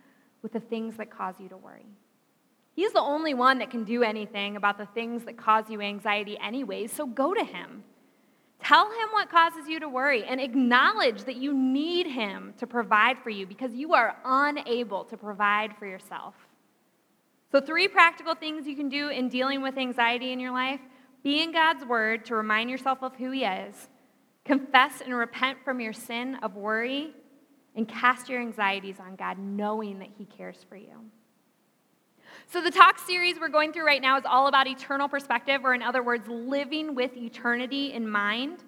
with 0.42 0.52
the 0.52 0.60
things 0.60 0.96
that 0.96 1.10
cause 1.10 1.34
you 1.40 1.48
to 1.48 1.56
worry. 1.56 1.86
He's 2.74 2.92
the 2.92 3.00
only 3.00 3.34
one 3.34 3.58
that 3.58 3.70
can 3.70 3.82
do 3.82 4.04
anything 4.04 4.54
about 4.56 4.78
the 4.78 4.86
things 4.86 5.24
that 5.24 5.36
cause 5.36 5.64
you 5.68 5.80
anxiety, 5.80 6.38
anyways, 6.38 6.92
so 6.92 7.06
go 7.06 7.34
to 7.34 7.44
Him. 7.44 7.82
Tell 8.62 8.86
Him 8.86 9.08
what 9.12 9.30
causes 9.30 9.68
you 9.68 9.80
to 9.80 9.88
worry 9.88 10.22
and 10.24 10.40
acknowledge 10.40 11.24
that 11.24 11.36
you 11.36 11.52
need 11.52 12.06
Him 12.06 12.54
to 12.58 12.66
provide 12.66 13.18
for 13.18 13.30
you 13.30 13.46
because 13.46 13.72
you 13.74 13.94
are 13.94 14.16
unable 14.24 15.04
to 15.06 15.16
provide 15.16 15.76
for 15.76 15.86
yourself. 15.86 16.34
So, 17.50 17.60
three 17.60 17.88
practical 17.88 18.34
things 18.34 18.68
you 18.68 18.76
can 18.76 18.88
do 18.88 19.08
in 19.08 19.28
dealing 19.28 19.62
with 19.62 19.78
anxiety 19.78 20.32
in 20.32 20.38
your 20.38 20.52
life 20.52 20.80
be 21.24 21.42
in 21.42 21.50
God's 21.50 21.84
Word 21.84 22.24
to 22.26 22.36
remind 22.36 22.70
yourself 22.70 23.02
of 23.02 23.16
who 23.16 23.32
He 23.32 23.44
is, 23.44 23.88
confess 24.48 25.02
and 25.02 25.14
repent 25.14 25.58
from 25.62 25.78
your 25.78 25.92
sin 25.92 26.36
of 26.36 26.56
worry, 26.56 27.12
and 27.76 27.86
cast 27.86 28.28
your 28.28 28.40
anxieties 28.40 28.96
on 28.98 29.14
God, 29.14 29.38
knowing 29.38 29.98
that 29.98 30.08
He 30.16 30.24
cares 30.24 30.64
for 30.68 30.76
you. 30.76 31.04
So, 32.46 32.62
the 32.62 32.70
talk 32.70 32.98
series 32.98 33.38
we're 33.38 33.48
going 33.48 33.72
through 33.74 33.84
right 33.84 34.00
now 34.00 34.16
is 34.16 34.24
all 34.24 34.46
about 34.46 34.66
eternal 34.66 35.06
perspective, 35.06 35.60
or 35.64 35.74
in 35.74 35.82
other 35.82 36.02
words, 36.02 36.26
living 36.28 36.94
with 36.94 37.14
eternity 37.16 37.92
in 37.92 38.08
mind. 38.08 38.64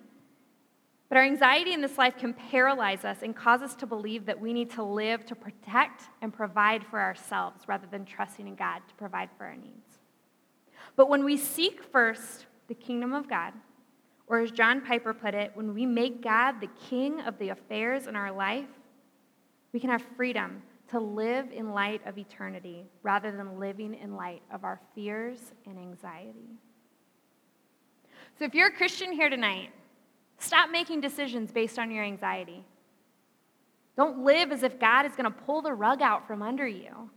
But 1.09 1.16
our 1.16 1.25
anxiety 1.25 1.73
in 1.73 1.81
this 1.81 1.97
life 1.99 2.16
can 2.19 2.35
paralyze 2.35 3.05
us 3.05 3.23
and 3.23 3.35
cause 3.35 3.62
us 3.62 3.75
to 3.77 3.87
believe 3.87 4.27
that 4.27 4.38
we 4.38 4.53
need 4.53 4.71
to 4.73 4.83
live 4.83 5.25
to 5.27 5.35
protect 5.35 6.03
and 6.21 6.33
provide 6.33 6.87
for 6.87 7.01
ourselves 7.01 7.64
rather 7.66 7.87
than 7.90 8.05
trusting 8.05 8.47
in 8.47 8.55
God 8.55 8.83
to 8.87 8.95
provide 8.95 9.31
for 9.37 9.47
our 9.47 9.57
needs. 9.57 9.99
But 10.95 11.09
when 11.09 11.25
we 11.25 11.37
seek 11.37 11.83
first 11.83 12.47
the 12.69 12.75
kingdom 12.75 13.12
of 13.12 13.29
God, 13.29 13.55
or 14.31 14.38
as 14.38 14.53
John 14.53 14.81
Piper 14.81 15.12
put 15.12 15.35
it, 15.35 15.51
when 15.55 15.75
we 15.75 15.85
make 15.85 16.23
God 16.23 16.61
the 16.61 16.69
king 16.88 17.21
of 17.23 17.37
the 17.38 17.49
affairs 17.49 18.07
in 18.07 18.14
our 18.14 18.31
life, 18.31 18.69
we 19.73 19.81
can 19.81 19.90
have 19.90 20.05
freedom 20.16 20.62
to 20.90 21.01
live 21.01 21.51
in 21.51 21.73
light 21.73 22.01
of 22.07 22.16
eternity 22.16 22.87
rather 23.03 23.33
than 23.33 23.59
living 23.59 23.93
in 23.93 24.14
light 24.14 24.43
of 24.53 24.62
our 24.62 24.81
fears 24.95 25.53
and 25.66 25.77
anxiety. 25.79 26.49
So, 28.38 28.45
if 28.45 28.55
you're 28.55 28.69
a 28.69 28.73
Christian 28.73 29.11
here 29.11 29.29
tonight, 29.29 29.71
stop 30.38 30.71
making 30.71 31.01
decisions 31.01 31.51
based 31.51 31.79
on 31.79 31.90
your 31.90 32.05
anxiety. 32.05 32.64
Don't 33.97 34.25
live 34.25 34.53
as 34.53 34.62
if 34.62 34.79
God 34.79 35.07
is 35.07 35.12
going 35.12 35.25
to 35.25 35.38
pull 35.38 35.61
the 35.61 35.75
rug 35.75 36.03
out 36.03 36.29
from 36.29 36.40
under 36.40 36.69
you. 36.69 37.11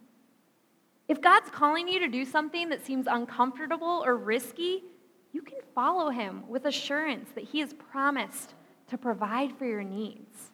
If 1.08 1.21
God's 1.21 1.52
calling 1.52 1.88
you 1.88 1.99
to 1.99 2.08
do 2.08 2.26
something 2.26 2.69
that 2.69 2.84
seems 2.84 3.06
uncomfortable 3.06 4.02
or 4.04 4.17
risky, 4.17 4.84
you 5.33 5.41
can 5.41 5.57
follow 5.75 6.09
Him 6.09 6.43
with 6.47 6.65
assurance 6.65 7.29
that 7.35 7.43
He 7.43 7.59
has 7.59 7.73
promised 7.73 8.53
to 8.89 8.97
provide 8.97 9.57
for 9.57 9.65
your 9.65 9.83
needs. 9.83 10.51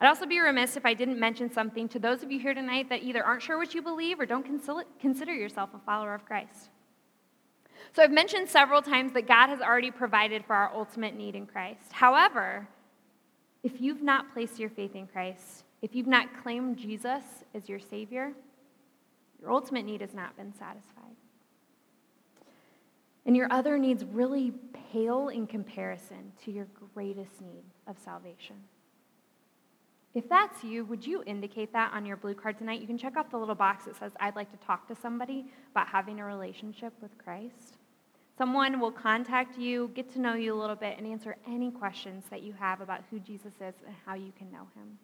I'd 0.00 0.08
also 0.08 0.24
be 0.24 0.40
remiss 0.40 0.78
if 0.78 0.86
I 0.86 0.94
didn't 0.94 1.20
mention 1.20 1.52
something 1.52 1.86
to 1.90 1.98
those 1.98 2.22
of 2.22 2.32
you 2.32 2.40
here 2.40 2.54
tonight 2.54 2.88
that 2.88 3.02
either 3.02 3.22
aren't 3.22 3.42
sure 3.42 3.58
what 3.58 3.74
you 3.74 3.82
believe 3.82 4.18
or 4.18 4.24
don't 4.24 4.46
consider 4.98 5.34
yourself 5.34 5.70
a 5.74 5.78
follower 5.80 6.14
of 6.14 6.24
Christ. 6.24 6.70
So 7.92 8.02
I've 8.02 8.10
mentioned 8.10 8.48
several 8.48 8.80
times 8.80 9.12
that 9.12 9.26
God 9.26 9.48
has 9.48 9.60
already 9.60 9.90
provided 9.90 10.44
for 10.46 10.54
our 10.54 10.74
ultimate 10.74 11.14
need 11.14 11.34
in 11.34 11.46
Christ. 11.46 11.92
However, 11.92 12.66
if 13.62 13.78
you've 13.78 14.02
not 14.02 14.32
placed 14.32 14.58
your 14.58 14.70
faith 14.70 14.94
in 14.94 15.06
Christ, 15.06 15.64
if 15.82 15.94
you've 15.94 16.06
not 16.06 16.28
claimed 16.42 16.78
Jesus 16.78 17.22
as 17.54 17.68
your 17.68 17.78
Savior, 17.78 18.32
your 19.38 19.52
ultimate 19.52 19.84
need 19.84 20.00
has 20.00 20.14
not 20.14 20.34
been 20.36 20.54
satisfied. 20.54 21.16
And 23.30 23.36
your 23.36 23.46
other 23.52 23.78
needs 23.78 24.04
really 24.04 24.52
pale 24.90 25.28
in 25.28 25.46
comparison 25.46 26.32
to 26.44 26.50
your 26.50 26.66
greatest 26.92 27.40
need 27.40 27.62
of 27.86 27.96
salvation. 27.96 28.56
If 30.14 30.28
that's 30.28 30.64
you, 30.64 30.84
would 30.86 31.06
you 31.06 31.22
indicate 31.28 31.72
that 31.72 31.92
on 31.92 32.04
your 32.04 32.16
blue 32.16 32.34
card 32.34 32.58
tonight? 32.58 32.80
You 32.80 32.88
can 32.88 32.98
check 32.98 33.16
off 33.16 33.30
the 33.30 33.36
little 33.36 33.54
box 33.54 33.84
that 33.84 33.96
says, 33.96 34.10
I'd 34.18 34.34
like 34.34 34.50
to 34.50 34.66
talk 34.66 34.88
to 34.88 34.96
somebody 34.96 35.44
about 35.70 35.86
having 35.86 36.18
a 36.18 36.24
relationship 36.24 36.92
with 37.00 37.16
Christ. 37.18 37.76
Someone 38.36 38.80
will 38.80 38.90
contact 38.90 39.56
you, 39.56 39.92
get 39.94 40.12
to 40.14 40.20
know 40.20 40.34
you 40.34 40.52
a 40.52 40.58
little 40.60 40.74
bit, 40.74 40.98
and 40.98 41.06
answer 41.06 41.36
any 41.46 41.70
questions 41.70 42.24
that 42.30 42.42
you 42.42 42.52
have 42.54 42.80
about 42.80 43.02
who 43.12 43.20
Jesus 43.20 43.52
is 43.60 43.76
and 43.86 43.94
how 44.04 44.14
you 44.14 44.32
can 44.36 44.50
know 44.50 44.66
him. 44.74 44.98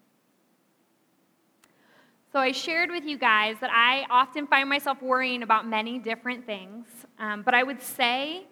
So, 2.36 2.42
I 2.42 2.52
shared 2.52 2.90
with 2.90 3.06
you 3.06 3.16
guys 3.16 3.56
that 3.62 3.70
I 3.72 4.04
often 4.10 4.46
find 4.46 4.68
myself 4.68 5.00
worrying 5.00 5.42
about 5.42 5.66
many 5.66 5.98
different 5.98 6.44
things, 6.44 6.86
um, 7.18 7.40
but 7.40 7.54
I 7.54 7.62
would 7.62 7.80
say, 7.80 8.46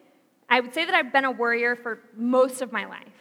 I 0.49 0.61
would 0.61 0.73
say 0.73 0.87
that 0.87 0.95
I've 0.95 1.13
been 1.13 1.27
a 1.27 1.31
worrier 1.31 1.77
for 1.77 1.99
most 2.17 2.63
of 2.63 2.73
my 2.73 2.87
life. 2.87 3.13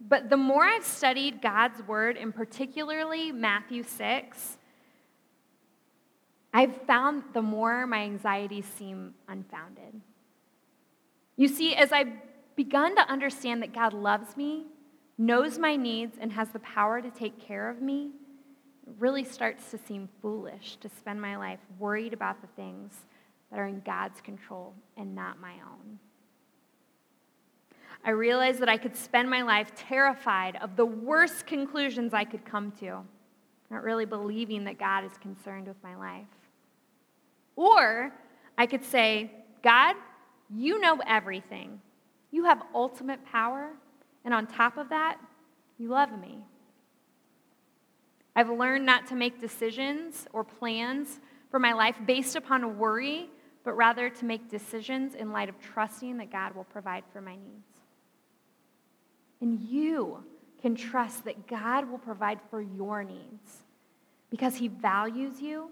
But 0.00 0.30
the 0.30 0.36
more 0.36 0.62
I've 0.62 0.84
studied 0.84 1.42
God's 1.42 1.82
word, 1.88 2.16
and 2.16 2.32
particularly 2.32 3.32
Matthew 3.32 3.82
6, 3.82 4.58
I've 6.54 6.76
found 6.82 7.24
the 7.32 7.42
more 7.42 7.84
my 7.88 8.02
anxieties 8.04 8.66
seem 8.78 9.14
unfounded. 9.26 10.00
You 11.34 11.48
see, 11.48 11.74
as 11.74 11.90
I've 11.90 12.12
begun 12.54 12.94
to 12.94 13.10
understand 13.10 13.60
that 13.62 13.74
God 13.74 13.92
loves 13.92 14.36
me, 14.36 14.66
knows 15.18 15.58
my 15.58 15.74
needs, 15.74 16.16
and 16.20 16.30
has 16.34 16.50
the 16.50 16.60
power 16.60 17.02
to 17.02 17.10
take 17.10 17.40
care 17.40 17.68
of 17.68 17.82
me, 17.82 18.12
really 18.98 19.24
starts 19.24 19.70
to 19.70 19.78
seem 19.78 20.08
foolish 20.20 20.76
to 20.76 20.88
spend 20.88 21.20
my 21.20 21.36
life 21.36 21.60
worried 21.78 22.12
about 22.12 22.40
the 22.40 22.48
things 22.48 22.92
that 23.50 23.58
are 23.58 23.66
in 23.66 23.80
God's 23.80 24.20
control 24.20 24.74
and 24.96 25.14
not 25.14 25.40
my 25.40 25.52
own. 25.52 25.98
I 28.04 28.10
realized 28.10 28.58
that 28.60 28.68
I 28.68 28.76
could 28.76 28.96
spend 28.96 29.30
my 29.30 29.42
life 29.42 29.72
terrified 29.76 30.56
of 30.56 30.74
the 30.76 30.86
worst 30.86 31.46
conclusions 31.46 32.12
I 32.12 32.24
could 32.24 32.44
come 32.44 32.72
to, 32.80 33.02
not 33.70 33.84
really 33.84 34.06
believing 34.06 34.64
that 34.64 34.78
God 34.78 35.04
is 35.04 35.12
concerned 35.18 35.68
with 35.68 35.80
my 35.84 35.94
life. 35.94 36.26
Or 37.54 38.12
I 38.58 38.66
could 38.66 38.84
say, 38.84 39.30
God, 39.62 39.94
you 40.50 40.80
know 40.80 40.98
everything. 41.06 41.80
You 42.32 42.44
have 42.44 42.62
ultimate 42.74 43.24
power, 43.24 43.70
and 44.24 44.34
on 44.34 44.46
top 44.46 44.78
of 44.78 44.88
that, 44.88 45.18
you 45.78 45.88
love 45.88 46.10
me. 46.18 46.38
I've 48.34 48.50
learned 48.50 48.86
not 48.86 49.06
to 49.08 49.14
make 49.14 49.40
decisions 49.40 50.26
or 50.32 50.44
plans 50.44 51.20
for 51.50 51.58
my 51.58 51.72
life 51.72 51.96
based 52.06 52.34
upon 52.34 52.78
worry, 52.78 53.28
but 53.64 53.74
rather 53.74 54.08
to 54.08 54.24
make 54.24 54.50
decisions 54.50 55.14
in 55.14 55.32
light 55.32 55.48
of 55.48 55.60
trusting 55.60 56.16
that 56.16 56.32
God 56.32 56.54
will 56.54 56.64
provide 56.64 57.04
for 57.12 57.20
my 57.20 57.34
needs. 57.34 57.72
And 59.40 59.60
you 59.60 60.24
can 60.60 60.74
trust 60.74 61.24
that 61.24 61.46
God 61.46 61.90
will 61.90 61.98
provide 61.98 62.38
for 62.48 62.62
your 62.62 63.04
needs 63.04 63.64
because 64.30 64.56
He 64.56 64.68
values 64.68 65.40
you, 65.42 65.70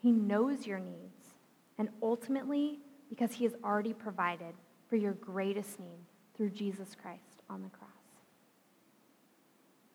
He 0.00 0.12
knows 0.12 0.66
your 0.66 0.78
needs, 0.78 1.34
and 1.78 1.90
ultimately, 2.02 2.78
because 3.10 3.32
He 3.32 3.44
has 3.44 3.54
already 3.62 3.92
provided 3.92 4.54
for 4.88 4.96
your 4.96 5.12
greatest 5.12 5.78
need 5.78 6.06
through 6.36 6.50
Jesus 6.50 6.96
Christ 7.00 7.42
on 7.50 7.62
the 7.62 7.68
cross. 7.68 7.90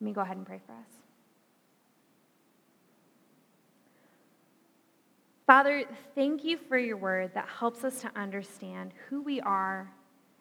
Let 0.00 0.04
me 0.04 0.12
go 0.12 0.20
ahead 0.20 0.36
and 0.36 0.46
pray 0.46 0.60
for 0.64 0.72
us. 0.72 1.01
Father, 5.46 5.84
thank 6.14 6.44
you 6.44 6.56
for 6.68 6.78
your 6.78 6.96
word 6.96 7.32
that 7.34 7.48
helps 7.48 7.84
us 7.84 8.00
to 8.02 8.10
understand 8.14 8.92
who 9.08 9.22
we 9.22 9.40
are 9.40 9.92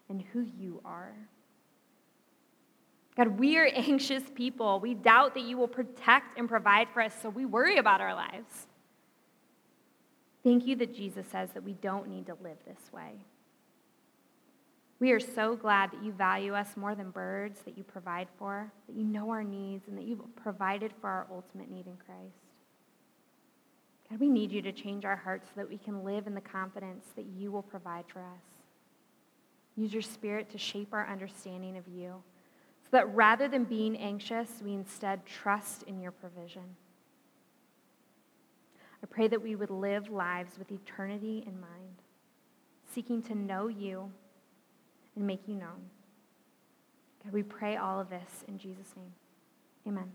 and 0.09 0.21
who 0.33 0.41
you 0.41 0.81
are. 0.85 1.13
God, 3.17 3.39
we 3.39 3.57
are 3.57 3.69
anxious 3.73 4.23
people. 4.35 4.79
We 4.79 4.93
doubt 4.93 5.33
that 5.33 5.43
you 5.43 5.57
will 5.57 5.67
protect 5.67 6.37
and 6.37 6.47
provide 6.47 6.87
for 6.93 7.01
us, 7.01 7.13
so 7.21 7.29
we 7.29 7.45
worry 7.45 7.77
about 7.77 8.01
our 8.01 8.13
lives. 8.13 8.67
Thank 10.43 10.65
you 10.65 10.75
that 10.77 10.95
Jesus 10.95 11.27
says 11.27 11.49
that 11.53 11.63
we 11.63 11.73
don't 11.73 12.07
need 12.07 12.27
to 12.27 12.37
live 12.41 12.57
this 12.65 12.91
way. 12.91 13.25
We 14.99 15.11
are 15.11 15.19
so 15.19 15.55
glad 15.55 15.91
that 15.91 16.03
you 16.03 16.11
value 16.11 16.53
us 16.53 16.77
more 16.77 16.93
than 16.93 17.09
birds, 17.09 17.61
that 17.61 17.75
you 17.75 17.83
provide 17.83 18.27
for, 18.37 18.71
that 18.87 18.95
you 18.95 19.03
know 19.03 19.31
our 19.31 19.43
needs, 19.43 19.87
and 19.87 19.97
that 19.97 20.05
you've 20.05 20.21
provided 20.35 20.93
for 21.01 21.09
our 21.09 21.27
ultimate 21.31 21.71
need 21.71 21.87
in 21.87 21.97
Christ. 21.97 22.50
God, 24.11 24.19
we 24.19 24.27
need 24.27 24.51
you 24.51 24.61
to 24.63 24.73
change 24.73 25.05
our 25.05 25.15
hearts 25.15 25.47
so 25.47 25.53
that 25.55 25.69
we 25.69 25.77
can 25.77 26.03
live 26.03 26.27
in 26.27 26.35
the 26.35 26.41
confidence 26.41 27.05
that 27.15 27.25
you 27.25 27.49
will 27.49 27.61
provide 27.61 28.03
for 28.07 28.19
us. 28.19 28.43
Use 29.77 29.93
your 29.93 30.01
spirit 30.01 30.49
to 30.49 30.57
shape 30.57 30.89
our 30.91 31.07
understanding 31.07 31.77
of 31.77 31.87
you 31.87 32.21
so 32.83 32.89
that 32.91 33.15
rather 33.15 33.47
than 33.47 33.63
being 33.63 33.95
anxious, 33.95 34.49
we 34.63 34.73
instead 34.73 35.25
trust 35.25 35.83
in 35.83 36.01
your 36.01 36.11
provision. 36.11 36.75
I 39.01 39.07
pray 39.07 39.29
that 39.29 39.41
we 39.41 39.55
would 39.55 39.69
live 39.69 40.11
lives 40.11 40.59
with 40.59 40.71
eternity 40.71 41.45
in 41.47 41.59
mind, 41.61 42.01
seeking 42.93 43.21
to 43.23 43.35
know 43.35 43.69
you 43.69 44.11
and 45.15 45.25
make 45.25 45.47
you 45.47 45.55
known. 45.55 45.89
God, 47.23 47.31
we 47.31 47.43
pray 47.43 47.77
all 47.77 47.99
of 47.99 48.09
this 48.09 48.43
in 48.49 48.57
Jesus' 48.57 48.93
name. 48.97 49.13
Amen. 49.87 50.11